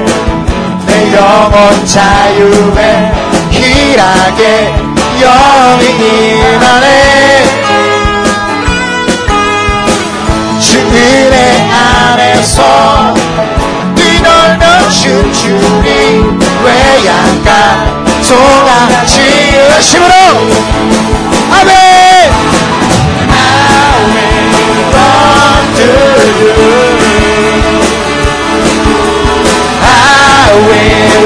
내 0.85 1.13
영혼 1.13 1.85
자유에 1.85 3.11
길하게 3.51 4.73
영이 5.19 6.39
임하네 6.39 7.43
주 10.61 10.79
은혜 10.79 11.69
안에서 11.71 13.13
뛰놀며 13.95 14.89
춤추리 14.89 16.23
외양간 16.63 18.23
송아 18.23 19.05
지으심으로? 19.05 20.13
아멘! 21.51 21.93
will 24.13 24.72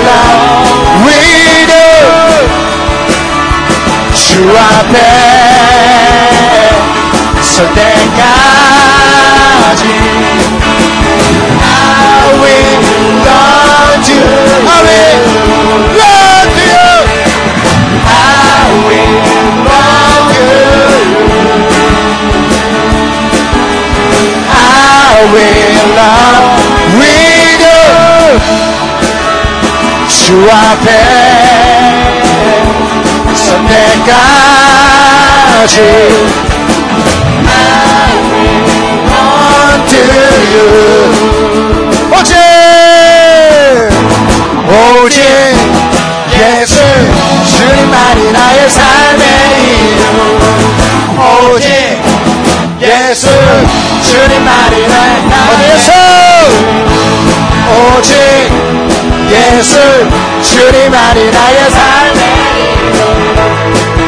love 0.07 0.67
with 1.05 1.69
you 1.71 1.87
주 4.13 4.25
앞에 4.57 4.97
설 7.41 7.55
때까지 7.73 8.23
I 11.59 11.65
will 12.39 12.77
love 13.25 14.07
you 14.09 14.23
I 14.67 14.77
will 14.83 15.17
love 15.97 16.16
will 25.33 25.87
love 25.97 26.47
with 26.97 27.61
you 27.65 27.83
주 30.07 30.15
앞에 30.51 30.87
설 33.35 33.45
때까지 33.67 34.15
unto 39.67 39.97
you 40.53 40.67
오직 42.13 42.33
오직 44.69 45.17
예수 46.33 46.75
주님만이 47.57 48.19
나의 48.31 48.59
삶의 48.69 49.23
이유 49.63 50.01
오직 51.53 51.76
예수 52.87 53.27
주님만이 54.01 54.87
나의 54.87 55.29
삶의 55.29 55.69
예수! 55.75 55.91
오직 57.97 58.13
예수 59.29 59.75
주님만이 60.41 61.19
나의 61.31 61.69
삶의 61.69 62.21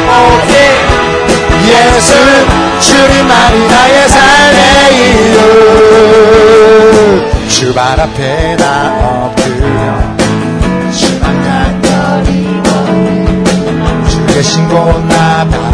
오직 0.08 0.54
예수 1.68 2.10
주님만이 2.80 3.68
나의 3.68 4.08
삶의 4.08 4.60
이유 4.96 5.36
주발 7.48 8.00
앞에 8.00 8.56
나 8.56 8.64
엎드려 9.26 9.76
주만 10.90 11.22
간절히 11.82 12.62
주 14.08 14.26
계신 14.32 14.66
곳나 14.68 15.46
바 15.50 15.69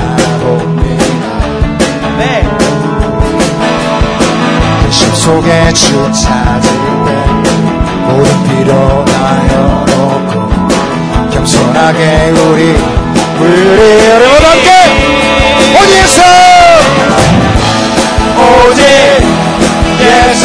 속에 5.27 5.73
주 5.73 5.91
찾을 6.13 6.71
때 7.05 7.11
모든 8.07 8.45
필요 8.45 9.05
나열놓고 9.09 10.33
겸손하게 11.33 12.31
우리 12.31 12.77
우리 13.41 14.09
여러분 14.09 14.45
함께 14.45 14.71
어디에서 15.83 16.23
오직 18.39 18.81
예수 19.99 20.45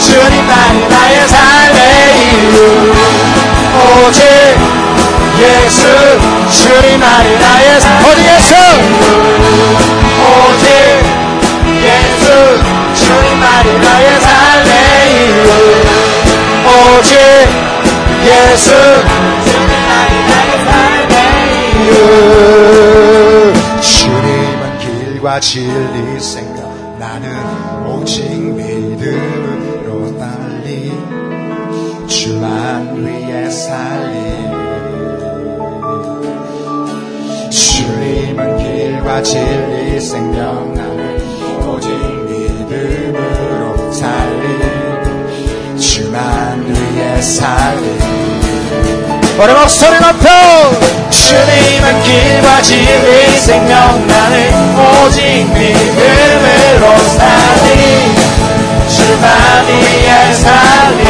주님만이 0.00 0.88
나의 0.88 1.28
삶의 1.28 1.78
이유. 2.18 2.92
오직 4.08 4.24
예수 5.38 5.86
주님만이 6.50 7.38
나의 7.38 7.80
삶 7.80 8.04
어디에 8.06 8.40
예수. 18.30 18.70
주님은 23.82 24.78
길과 24.78 25.40
진리 25.40 26.20
생각 26.20 26.60
나는 26.98 27.28
오직 27.86 28.22
믿음으로 28.30 30.16
달리 30.18 30.92
주만 32.06 33.04
위해 33.04 33.50
살리. 33.50 34.14
주님은 37.50 38.58
길과 38.58 39.22
진리 39.22 40.00
생명 40.00 40.72
나는 40.74 41.18
오직 41.66 41.90
믿음으로 42.28 43.92
살리 43.92 44.80
주만 45.78 46.64
위해 46.66 47.20
살리 47.22 47.89
마지막 49.40 49.70
소리 49.70 49.98
높여 49.98 50.28
주님은 51.08 52.02
길과 52.02 52.60
진리 52.60 53.38
생명 53.38 54.06
나는 54.06 54.78
오직 54.78 55.48
믿음으로 55.50 56.98
살리. 57.16 58.14
주만 58.86 59.66
위해. 59.66 60.34
살리 60.34 61.04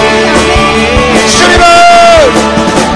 주님은 1.27 1.65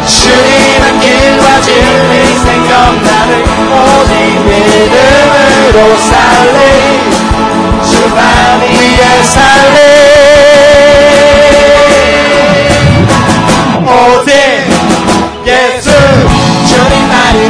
주님은 0.06 1.00
길과 1.00 1.60
진리 1.62 2.38
생명 2.38 3.02
나는 3.02 3.32
오직 3.72 4.14
믿음으로 4.38 5.98
살리. 5.98 6.60
주만 7.90 8.62
위해 8.62 9.02
살리 9.24 9.93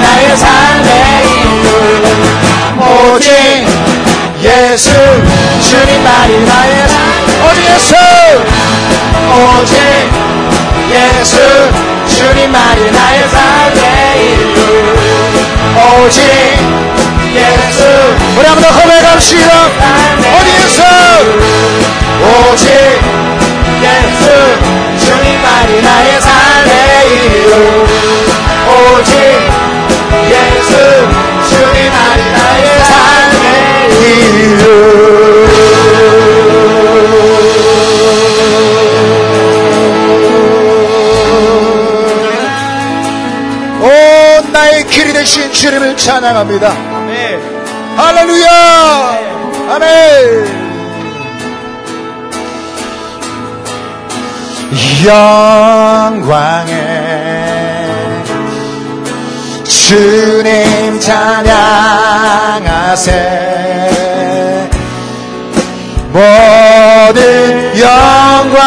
나의 0.05 0.37
삶의 0.37 0.91
이유 1.25 1.67
오직 2.79 3.25
예수 4.43 4.91
주님만이 5.71 6.45
나의 6.45 6.89
삶. 6.89 6.99
오직 7.47 7.61
예수? 7.73 7.95
오직 9.33 9.73
예수 10.93 11.35
주님만이 12.17 12.91
나의 12.91 13.29
삶의 13.29 13.83
이유 14.21 14.55
오직 16.05 16.19
예수 17.35 17.79
우리 18.37 18.47
한번 18.47 18.63
더 18.63 18.81
고백합시다 18.83 19.51
찬양합니다. 46.05 46.69
네. 47.07 47.39
할렐루야! 47.97 49.19
아멘! 49.71 50.65
영광에 55.07 56.75
주님 59.65 61.01
찬양하세. 61.01 61.55
모든 66.13 67.73
영광 67.81 68.63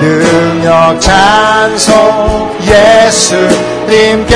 능력 0.00 0.98
찬송 0.98 2.58
예수 2.62 3.73
님께 3.88 4.34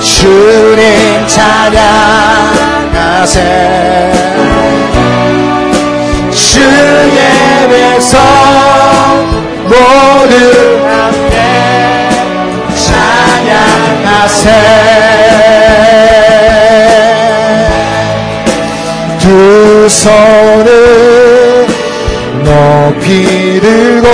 주님 0.00 1.26
찬양하세. 1.26 1.72
주의 6.30 7.18
백성 7.68 8.20
모두 9.64 10.34
함께 10.86 11.36
찬양하세 14.04 15.01
두 19.82 19.88
손을 19.88 21.66
높이 22.44 23.60
들고 23.60 24.06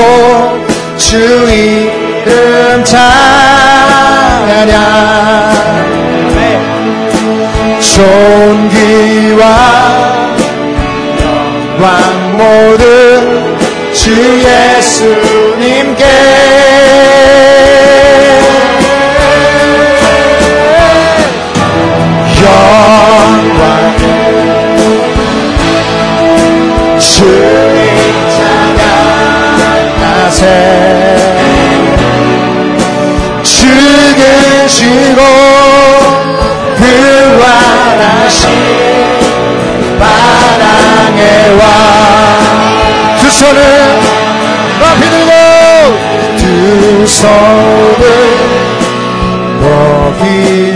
주 0.96 1.18
이름 1.18 2.82
찬양 2.82 3.18
존귀와 7.82 9.42
영광 11.20 12.38
모든 12.38 13.92
주 13.92 14.10
예수님께 14.40 16.04
죽으시고 33.42 35.20
부활하신 36.76 38.44
바랑의 39.98 41.22
왕두 41.58 43.30
손을 43.30 43.60
높이 44.80 45.02
들고 45.10 45.32
두 46.36 47.06
손을 47.06 48.02
높이 49.60 50.67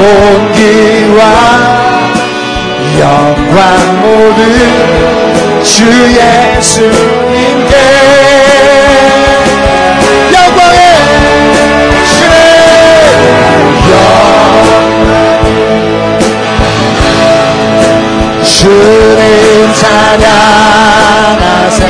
존귀와 0.00 1.20
영광 2.98 4.00
모두 4.00 4.40
주 5.62 5.84
예수님께. 6.16 7.74
영광의 10.32 10.80
영광 13.90 13.92
주님 18.42 19.74
찬양하세. 19.74 21.80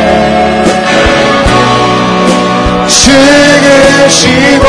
죽으시고 2.89 4.67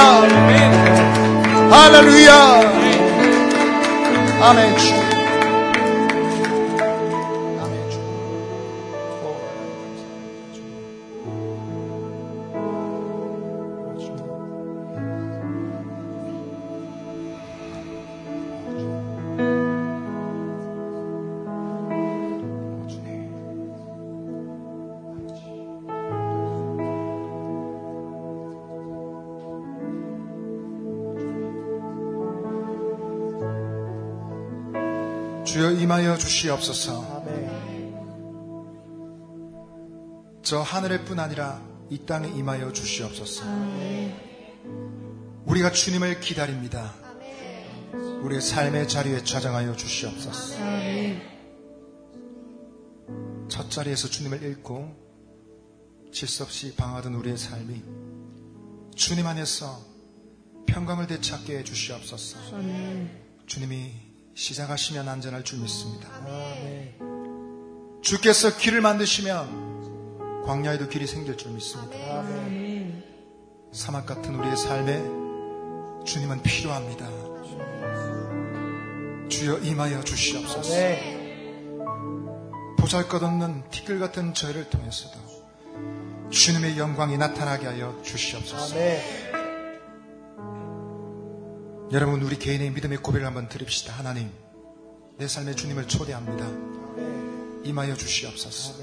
할렐루야. 1.71 2.61
아멘 4.41 5.06
임하여 35.87 36.19
주시옵소서. 36.19 37.25
저 40.43 40.61
하늘의 40.61 41.05
뿐 41.05 41.21
아니라 41.21 41.63
이 41.91 42.05
땅에 42.05 42.27
임하여 42.27 42.73
주시옵소서. 42.73 43.45
우리가 45.45 45.71
주님을 45.71 46.19
기다립니다. 46.19 46.93
우리의 48.23 48.41
삶의 48.41 48.89
자리에 48.89 49.23
찾아가여 49.23 49.77
주시옵소서. 49.77 50.57
첫 53.49 53.71
자리에서 53.71 54.09
주님을 54.09 54.43
잃고 54.43 54.93
질수 56.13 56.43
없이 56.43 56.75
방하던 56.75 57.15
우리의 57.15 57.39
삶이 57.39 57.85
주님 58.97 59.25
안에서 59.25 59.81
평강을 60.67 61.07
되찾게 61.07 61.59
해 61.59 61.63
주시옵소서. 61.63 62.39
주님이 63.47 64.06
시작하시면 64.37 65.09
안전할 65.09 65.43
줄 65.45 65.61
믿습니다. 65.61 66.11
주께서 68.03 68.55
길을 68.57 68.83
만드시면 68.83 70.45
광야에도 70.45 70.89
길이 70.89 71.07
생길 71.07 71.39
줄 71.39 71.53
믿습니다. 71.53 72.23
사막 73.73 74.05
같은 74.05 74.35
우리의 74.35 74.57
삶에 74.57 76.05
주님은 76.05 76.43
필요합니다. 76.43 77.09
주여 79.31 79.59
임하여 79.61 80.05
주시옵소서. 80.05 80.71
보잘 82.79 83.09
것 83.09 83.23
없는 83.23 83.71
티끌 83.71 83.99
같은 83.99 84.35
저희를 84.35 84.69
통해서도 84.69 85.19
주님의 86.31 86.77
영광이 86.79 87.17
나타나게 87.17 87.67
하여 87.67 87.99
주시옵소서. 88.05 88.77
여러분 91.93 92.21
우리 92.21 92.37
개인의 92.37 92.71
믿음의 92.73 92.99
고백을 92.99 93.25
한번 93.25 93.49
드립시다. 93.49 93.93
하나님, 93.93 94.29
내 95.19 95.29
삶에 95.29 95.55
주님을 95.55 95.87
초대합니다. 95.87 96.45
임하여 97.63 97.95
주시옵소서. 97.95 98.75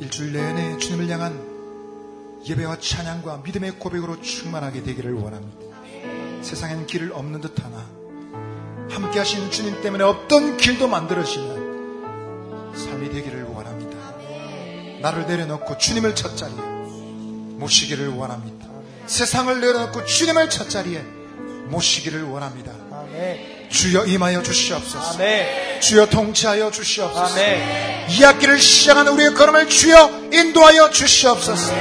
일주일 0.00 0.32
내내 0.32 0.78
주님을 0.78 1.08
향한 1.10 2.40
예배와 2.44 2.80
찬양과 2.80 3.42
믿음의 3.44 3.78
고백으로 3.78 4.20
충만하게 4.20 4.82
되기를 4.82 5.12
원합니다. 5.12 5.60
세상에는 6.42 6.86
길을 6.86 7.12
없는 7.12 7.40
듯하나 7.40 7.86
함께 8.90 9.20
하시는 9.20 9.48
주님 9.52 9.80
때문에 9.80 10.02
없던 10.02 10.56
길도 10.56 10.88
만들어지는 10.88 12.74
삶이 12.74 13.10
되기를 13.10 13.44
원합니다. 13.44 13.96
나를 15.02 15.28
내려놓고 15.28 15.78
주님을 15.78 16.16
첫 16.16 16.34
자리에 16.36 16.58
모시기를 16.58 18.08
원합니다. 18.08 18.66
세상을 19.06 19.60
내려놓고 19.60 20.04
주님을 20.04 20.50
첫 20.50 20.68
자리에 20.68 21.19
모시기를 21.70 22.24
원합니다. 22.24 22.72
주여 23.70 24.04
임하여 24.06 24.42
주시옵소서. 24.42 25.18
주여 25.80 26.06
통치하여 26.06 26.70
주시옵소서. 26.70 27.36
이 28.08 28.22
학기를 28.22 28.58
시작하는 28.58 29.12
우리의 29.12 29.34
걸음을 29.34 29.68
주여 29.68 30.28
인도하여 30.32 30.90
주시옵소서. 30.90 31.72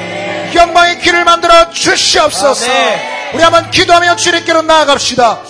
영광의 0.55 1.01
길을 1.01 1.25
만들어 1.25 1.69
주시옵소서. 1.71 2.65
우리 3.33 3.43
한번 3.43 3.69
기도하며 3.71 4.15
주님께로 4.15 4.61
나아갑시다. 4.63 5.41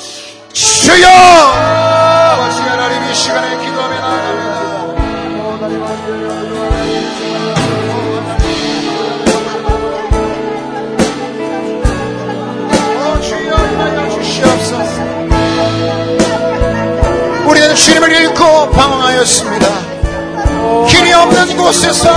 주여! 0.52 1.08
아버지 1.08 2.60
하나님 2.62 3.10
이 3.10 3.16
시간에 3.16 3.69
주님을 17.80 18.12
잃고 18.12 18.70
방황하였습니다. 18.72 19.68
길이 20.88 21.14
없는 21.14 21.56
곳에서 21.56 22.10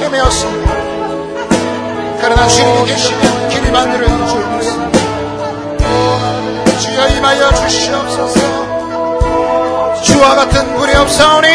헤매었습니다. 0.00 0.72
그러나 2.20 2.46
주님이 2.46 2.86
계시면 2.86 3.48
길이 3.48 3.70
만들어 3.72 4.06
줄 4.06 4.40
것입니다. 4.50 4.98
주여 6.78 7.08
임하여 7.08 7.52
주시옵소서. 7.54 8.40
주와 10.02 10.36
같은 10.36 10.76
분이 10.76 10.94
없사오니 10.94 11.48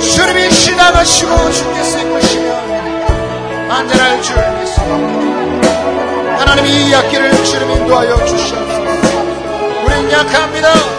주님이 0.00 0.50
시나가시고 0.50 1.50
주께서 1.50 1.98
이끄시면 1.98 3.70
안전할 3.70 4.22
줄 4.22 4.36
믿습니다. 4.60 6.38
하나님이 6.40 6.88
이 6.88 6.94
악기를 6.94 7.42
주님 7.44 7.70
인도하여 7.70 8.16
주시옵소서. 8.26 8.82
우린 9.86 10.12
약합니다. 10.12 10.93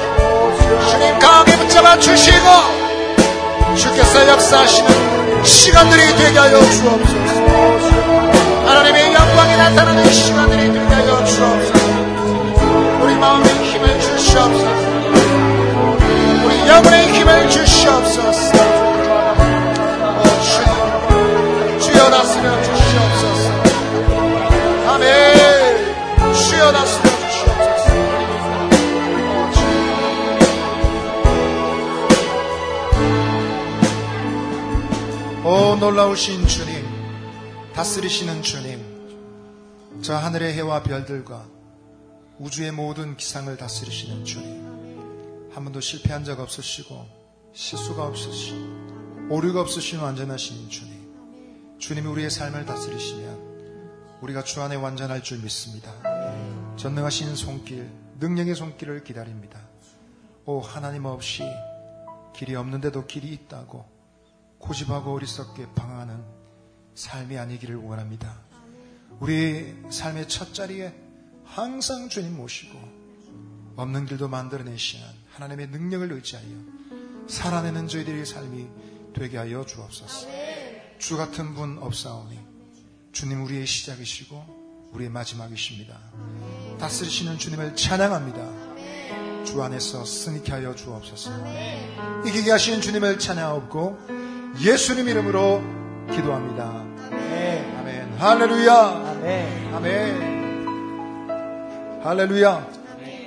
붙잡아 1.75 1.99
주시고 1.99 2.47
주께서 3.75 4.27
역사하시는 4.29 5.43
시간들이 5.43 6.15
되게 6.15 6.37
하여 6.37 6.57
주옵소서. 6.59 7.41
하나님의 8.65 9.13
영광이 9.13 9.57
나타나는 9.57 10.09
시간들이 10.09 10.71
되게 10.71 10.93
하여 10.93 11.25
주옵소서. 11.25 11.85
우리 13.01 13.15
마음에 13.15 13.49
힘을 13.49 13.99
주시옵소서. 13.99 14.69
우리 16.45 16.67
영혼의 16.69 17.13
힘을 17.13 17.49
주시옵소서. 17.49 18.57
오 20.17 20.23
주님, 20.45 21.79
주여 21.81 22.09
다스려 22.09 22.63
주시옵소서. 22.63 23.51
아멘. 24.87 25.05
주여 26.33 26.71
다스려 26.71 26.94
오 35.55 35.77
놀라우신 35.77 36.47
주님, 36.47 36.85
다스리시는 37.73 38.41
주님, 38.41 40.01
저 40.01 40.13
하늘의 40.13 40.51
해와 40.51 40.83
별들과 40.83 41.47
우주의 42.39 42.73
모든 42.73 43.15
기상을 43.15 43.55
다스리시는 43.55 44.25
주님, 44.25 45.49
한 45.53 45.63
번도 45.63 45.79
실패한 45.79 46.25
적 46.25 46.41
없으시고 46.41 47.05
실수가 47.53 48.05
없으시고 48.05 49.29
오류가 49.29 49.61
없으신 49.61 49.99
완전하신 49.99 50.69
주님, 50.69 51.77
주님이 51.79 52.05
우리의 52.05 52.29
삶을 52.29 52.65
다스리시면 52.65 54.19
우리가 54.23 54.43
주 54.43 54.61
안에 54.61 54.75
완전할 54.75 55.23
줄 55.23 55.37
믿습니다. 55.39 55.89
전능하신 56.75 57.33
손길, 57.37 57.89
능력의 58.19 58.55
손길을 58.55 59.05
기다립니다. 59.05 59.61
오 60.45 60.59
하나님 60.59 61.05
없이 61.05 61.43
길이 62.35 62.55
없는데도 62.55 63.07
길이 63.07 63.29
있다고 63.29 63.94
고집하고 64.59 65.13
어리석게 65.13 65.73
방황하는 65.75 66.23
삶이 66.95 67.37
아니기를 67.37 67.75
원합니다. 67.75 68.39
우리 69.19 69.75
삶의 69.89 70.27
첫 70.27 70.53
자리에 70.53 70.93
항상 71.43 72.09
주님 72.09 72.35
모시고 72.35 72.77
없는 73.75 74.05
길도 74.05 74.27
만들어내시는 74.27 75.05
하나님의 75.33 75.67
능력을 75.67 76.11
의지하여 76.11 76.47
살아내는 77.27 77.87
저희들의 77.87 78.25
삶이 78.25 78.67
되게 79.13 79.37
하여 79.37 79.65
주옵소서. 79.65 80.27
주 80.97 81.17
같은 81.17 81.53
분 81.53 81.77
없사오니 81.77 82.39
주님 83.11 83.43
우리의 83.43 83.65
시작이시고 83.65 84.89
우리의 84.93 85.09
마지막이십니다. 85.09 85.97
다스리시는 86.79 87.37
주님을 87.37 87.75
찬양합니다. 87.75 89.43
주 89.45 89.61
안에서 89.61 90.03
승리케 90.03 90.51
하여 90.51 90.73
주옵소서. 90.75 91.31
이기게 92.25 92.51
하시는 92.51 92.81
주님을 92.81 93.19
찬양하옵고 93.19 94.24
예수님 94.59 95.07
이름으로 95.09 95.61
기도합니다. 96.11 96.85
아멘. 97.11 98.15
할렐루야. 98.17 98.73
아멘. 99.73 100.71
할렐루야. 102.03 102.67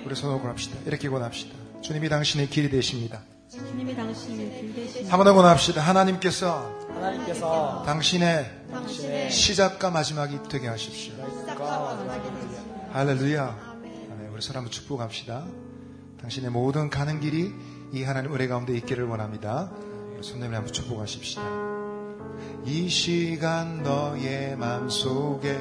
우리 0.06 0.14
손을 0.14 0.40
권합시다. 0.40 0.78
이렇게 0.86 1.08
권합시다. 1.08 1.54
주님이 1.82 2.08
당신의 2.08 2.48
길이 2.48 2.70
되십니다. 2.70 3.20
주님이 3.50 3.94
당신의 3.94 4.50
길 4.60 4.74
되신 4.74 5.06
한번 5.10 5.26
더 5.26 5.34
권합시다. 5.34 5.82
하나님께서 5.82 6.74
하나님께서 6.94 7.82
당신의 7.84 8.50
당신의 8.72 9.30
시작과 9.30 9.90
마지막이 9.90 10.38
되게 10.48 10.68
하십시오. 10.68 11.12
시작과 11.40 11.80
마지막이 11.80 12.22
할렐루야. 12.92 13.58
아멘. 13.72 14.30
우리 14.32 14.40
서로 14.40 14.58
한번 14.58 14.70
축복합시다. 14.70 15.44
당신의 16.22 16.50
모든 16.50 16.88
가는 16.88 17.20
길이 17.20 17.52
이 17.92 18.02
하나님 18.02 18.34
은혜 18.34 18.48
가운데 18.48 18.74
있기를 18.76 19.04
원합니다. 19.04 19.70
손님을 20.20 20.56
한번 20.56 20.72
축복하십시다. 20.72 21.42
이 22.64 22.88
시간 22.88 23.82
너의 23.82 24.56
맘속에 24.56 25.58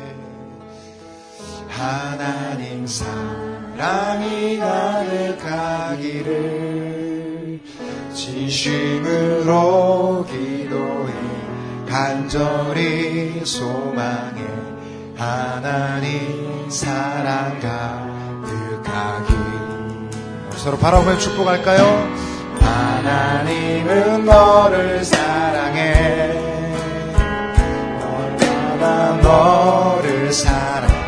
하나님 1.67 2.87
사랑이 2.87 4.57
가득하기를 4.57 6.07
진심으로 8.13 9.45
기도해 10.25 11.13
간절히 11.87 13.45
소망해 13.45 14.43
하나님 15.15 16.69
사랑 16.69 17.59
가득하기 17.59 19.33
서로 20.57 20.77
바라보며 20.77 21.17
축복할까요? 21.19 22.36
하나님은 22.61 24.25
너를 24.25 25.03
사랑해. 25.03 26.31
얼마나 28.01 29.17
너를 29.21 30.31
사랑하시는지 30.31 31.07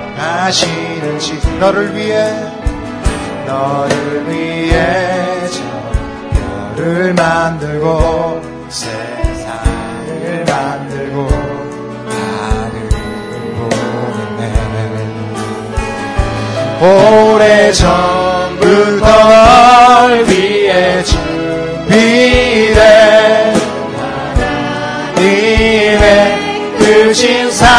너를 1.59 1.95
위해 1.95 2.33
너를 3.45 4.29
위해 4.29 5.47
저 5.49 5.59
별을 6.75 7.13
만들고 7.13 8.41
세상을 8.69 10.45
만들고 10.47 11.27
하늘을 12.07 12.89
보냈네 13.57 14.41
오래전부터 17.35 19.05
널 19.27 20.25
위해 20.27 21.03
준비된 21.89 23.55
하나님의 25.15 26.37
크신 26.77 27.51
사랑 27.51 27.69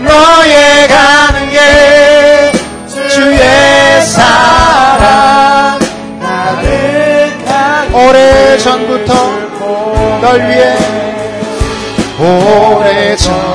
너의 0.00 0.86
가는 0.88 1.48
길 1.48 1.58
주의 3.08 4.02
사랑. 4.02 5.78
가득한 6.20 7.94
오래 7.94 8.58
전부터 8.58 9.14
널 10.20 10.46
위해 10.46 10.76
오래 12.20 13.16
전 13.16 13.47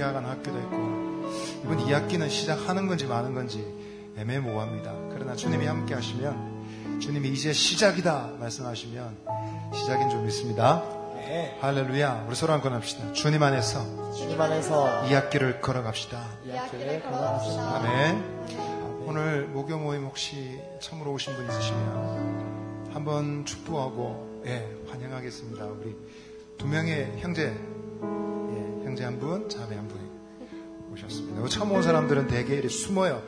개학한 0.00 0.24
학교도 0.24 0.58
있고 0.60 0.76
이번 1.62 1.78
2학기는 1.86 2.30
시작하는 2.30 2.86
건지 2.86 3.04
마는 3.04 3.34
건지 3.34 3.62
애매모호합니다. 4.16 4.94
그러나 5.12 5.36
주님이 5.36 5.66
함께 5.66 5.92
하시면 5.92 7.00
주님이 7.00 7.28
이제 7.28 7.52
시작이다 7.52 8.36
말씀하시면 8.40 9.18
시작인 9.74 10.08
줄 10.08 10.22
믿습니다. 10.22 10.82
네. 11.16 11.58
할렐루야. 11.60 12.24
우리 12.26 12.34
서로 12.34 12.54
한번 12.54 12.72
합시다. 12.72 13.12
주님 13.12 13.42
안에서 13.42 14.12
주님 14.14 14.40
안에서 14.40 15.06
이 15.06 15.12
학기를 15.12 15.60
걸어갑시다. 15.60 16.24
이 16.46 16.50
학기를 16.50 17.02
건강하시다. 17.02 17.76
아멘. 17.76 19.04
오늘 19.04 19.48
목요 19.48 19.78
모임 19.78 20.04
혹시 20.04 20.58
처음으로 20.80 21.12
오신 21.12 21.34
분 21.36 21.46
있으시면 21.46 22.90
한번 22.94 23.44
축복하고 23.44 24.42
예, 24.46 24.66
환영하겠습니다. 24.88 25.66
우리 25.66 25.94
두 26.56 26.66
명의 26.66 27.18
형제, 27.18 27.48
예, 27.48 27.69
형제 28.90 29.04
한 29.04 29.20
분, 29.20 29.48
자매 29.48 29.76
한 29.76 29.86
분이 29.86 30.02
오셨습니다. 30.92 31.46
처음 31.46 31.70
온 31.70 31.80
사람들은 31.80 32.26
대개 32.26 32.54
이렇게 32.54 32.68
숨어요. 32.68 33.22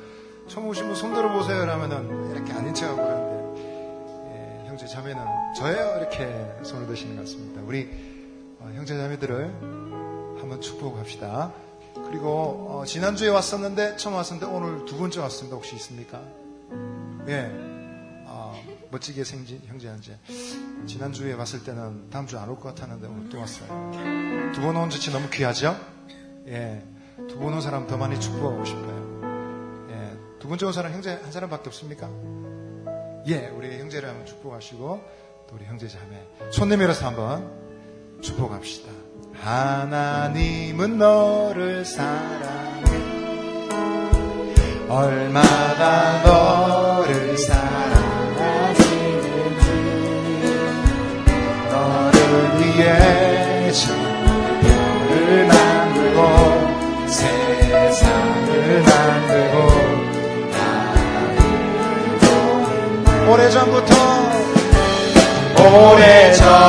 처음 0.49 0.67
오신 0.67 0.87
분 0.87 0.97
손 0.97 1.15
들어보세요. 1.15 1.65
라면은 1.67 2.33
이렇게 2.33 2.53
아닌 2.53 2.75
척하고 2.75 2.97
그러는데 2.97 4.65
예, 4.65 4.69
형제 4.69 4.87
자매는 4.89 5.23
저예요. 5.57 5.99
이렇게 6.01 6.53
손을 6.65 6.89
드시는 6.89 7.15
것 7.15 7.23
같습니다. 7.23 7.63
우리 7.65 7.89
어, 8.59 8.73
형제 8.75 8.97
자매들을 8.97 9.45
한번 10.41 10.61
축복합시다. 10.61 11.53
그리고 12.09 12.67
어, 12.69 12.85
지난주에 12.85 13.29
왔었는데 13.29 13.97
처음 13.99 14.17
왔었는데 14.17 14.53
오늘 14.53 14.85
두 14.85 14.99
번째 14.99 15.21
왔습니다. 15.21 15.55
혹시 15.55 15.77
있습니까? 15.77 16.21
예. 17.29 17.53
아, 18.93 18.97
멋지게 18.97 19.25
생긴 19.25 19.61
형제 19.67 19.89
현재. 19.89 20.19
지난주에 20.87 21.33
왔을 21.33 21.65
때는 21.65 22.11
다음 22.11 22.27
주에 22.27 22.39
안올 22.39 22.57
것 22.61 22.75
같았는데 22.75 23.07
오늘 23.09 23.29
또 23.31 23.39
왔어요. 23.39 23.69
두 24.55 24.61
번 24.61 24.77
온 24.77 24.91
지치 24.91 25.11
너무 25.11 25.29
귀하죠? 25.31 25.75
예. 26.47 26.83
두 27.29 27.39
번 27.39 27.55
온 27.55 27.61
사람 27.63 27.87
더 27.87 27.97
많이 27.97 28.21
축복하고 28.21 28.65
싶어요. 28.65 29.89
예. 29.91 30.19
두 30.39 30.47
번째 30.49 30.67
온 30.67 30.73
사람 30.75 30.93
형제 30.93 31.19
한 31.23 31.33
사람밖에 31.33 31.69
없습니까? 31.71 32.09
예. 33.29 33.49
우리 33.49 33.79
형제를 33.79 34.09
한번 34.11 34.27
축복하시고 34.27 35.03
또 35.49 35.57
우리 35.57 35.65
형제 35.65 35.89
자매 35.89 36.23
손 36.51 36.69
내밀어서 36.69 37.07
한번 37.07 37.51
축복합시다. 38.21 38.93
하나님은 39.41 40.99
너를 40.99 41.85
사랑해 41.87 42.83
얼마나 44.89 46.23
너를 46.23 47.39
사랑하 47.39 47.92
위해 52.77 53.71
별을 54.63 55.47
만들고 55.47 56.19
세상을 57.07 58.83
만들고 58.83 59.57
오래전부터 63.31 63.93
오래전부터 65.63 66.63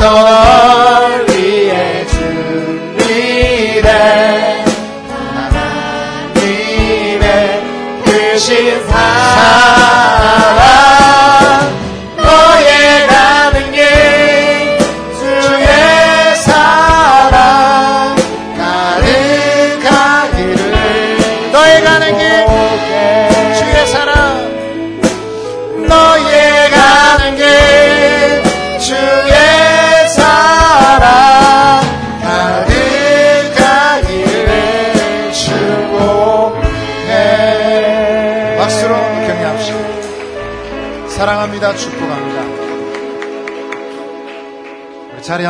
널 0.00 1.26
위해 1.30 2.06
준비된 2.06 3.84
하나님의 6.32 7.22
크신 8.04 8.86
사랑 8.88 9.63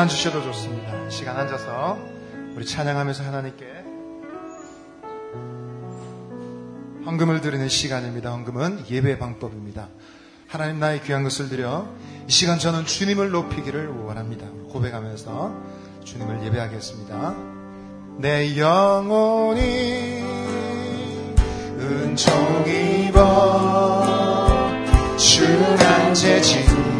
앉으셔도 0.04 0.42
좋습니다 0.42 1.08
시간 1.08 1.36
앉아서 1.38 1.98
우리 2.54 2.66
찬양하면서 2.66 3.24
하나님께 3.24 3.64
헌금을 7.06 7.40
드리는 7.42 7.68
시간입니다. 7.68 8.30
헌금은 8.32 8.84
예배 8.90 9.18
방법입니다. 9.18 9.88
하나님 10.46 10.78
나의 10.80 11.02
귀한 11.02 11.22
것을 11.22 11.48
드려 11.48 11.86
이 12.26 12.32
시간 12.32 12.58
저는 12.58 12.86
주님을 12.86 13.30
높이기를 13.30 13.88
원합니다. 13.88 14.46
고백하면서 14.70 15.54
주님을 16.04 16.44
예배하겠습니다. 16.44 17.34
내 18.18 18.58
영혼이 18.58 20.22
은총 21.78 22.64
입어 22.66 24.06
주난 25.16 26.14
재진 26.14 26.93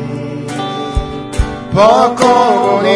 벗고 1.75 2.23
보니 2.23 2.89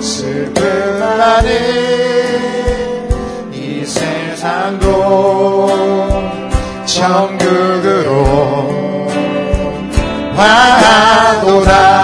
슬픔 0.00 1.00
많은 1.00 1.48
이 3.52 3.84
세상도 3.84 5.66
천국으로 6.86 8.16
화도다 10.36 11.99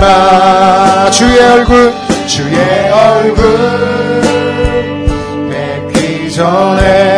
나라 0.00 1.08
주의 1.08 1.38
얼굴 1.38 1.94
주의 2.26 2.90
얼굴. 2.90 3.44
뵙기 5.48 6.32
전에 6.32 7.13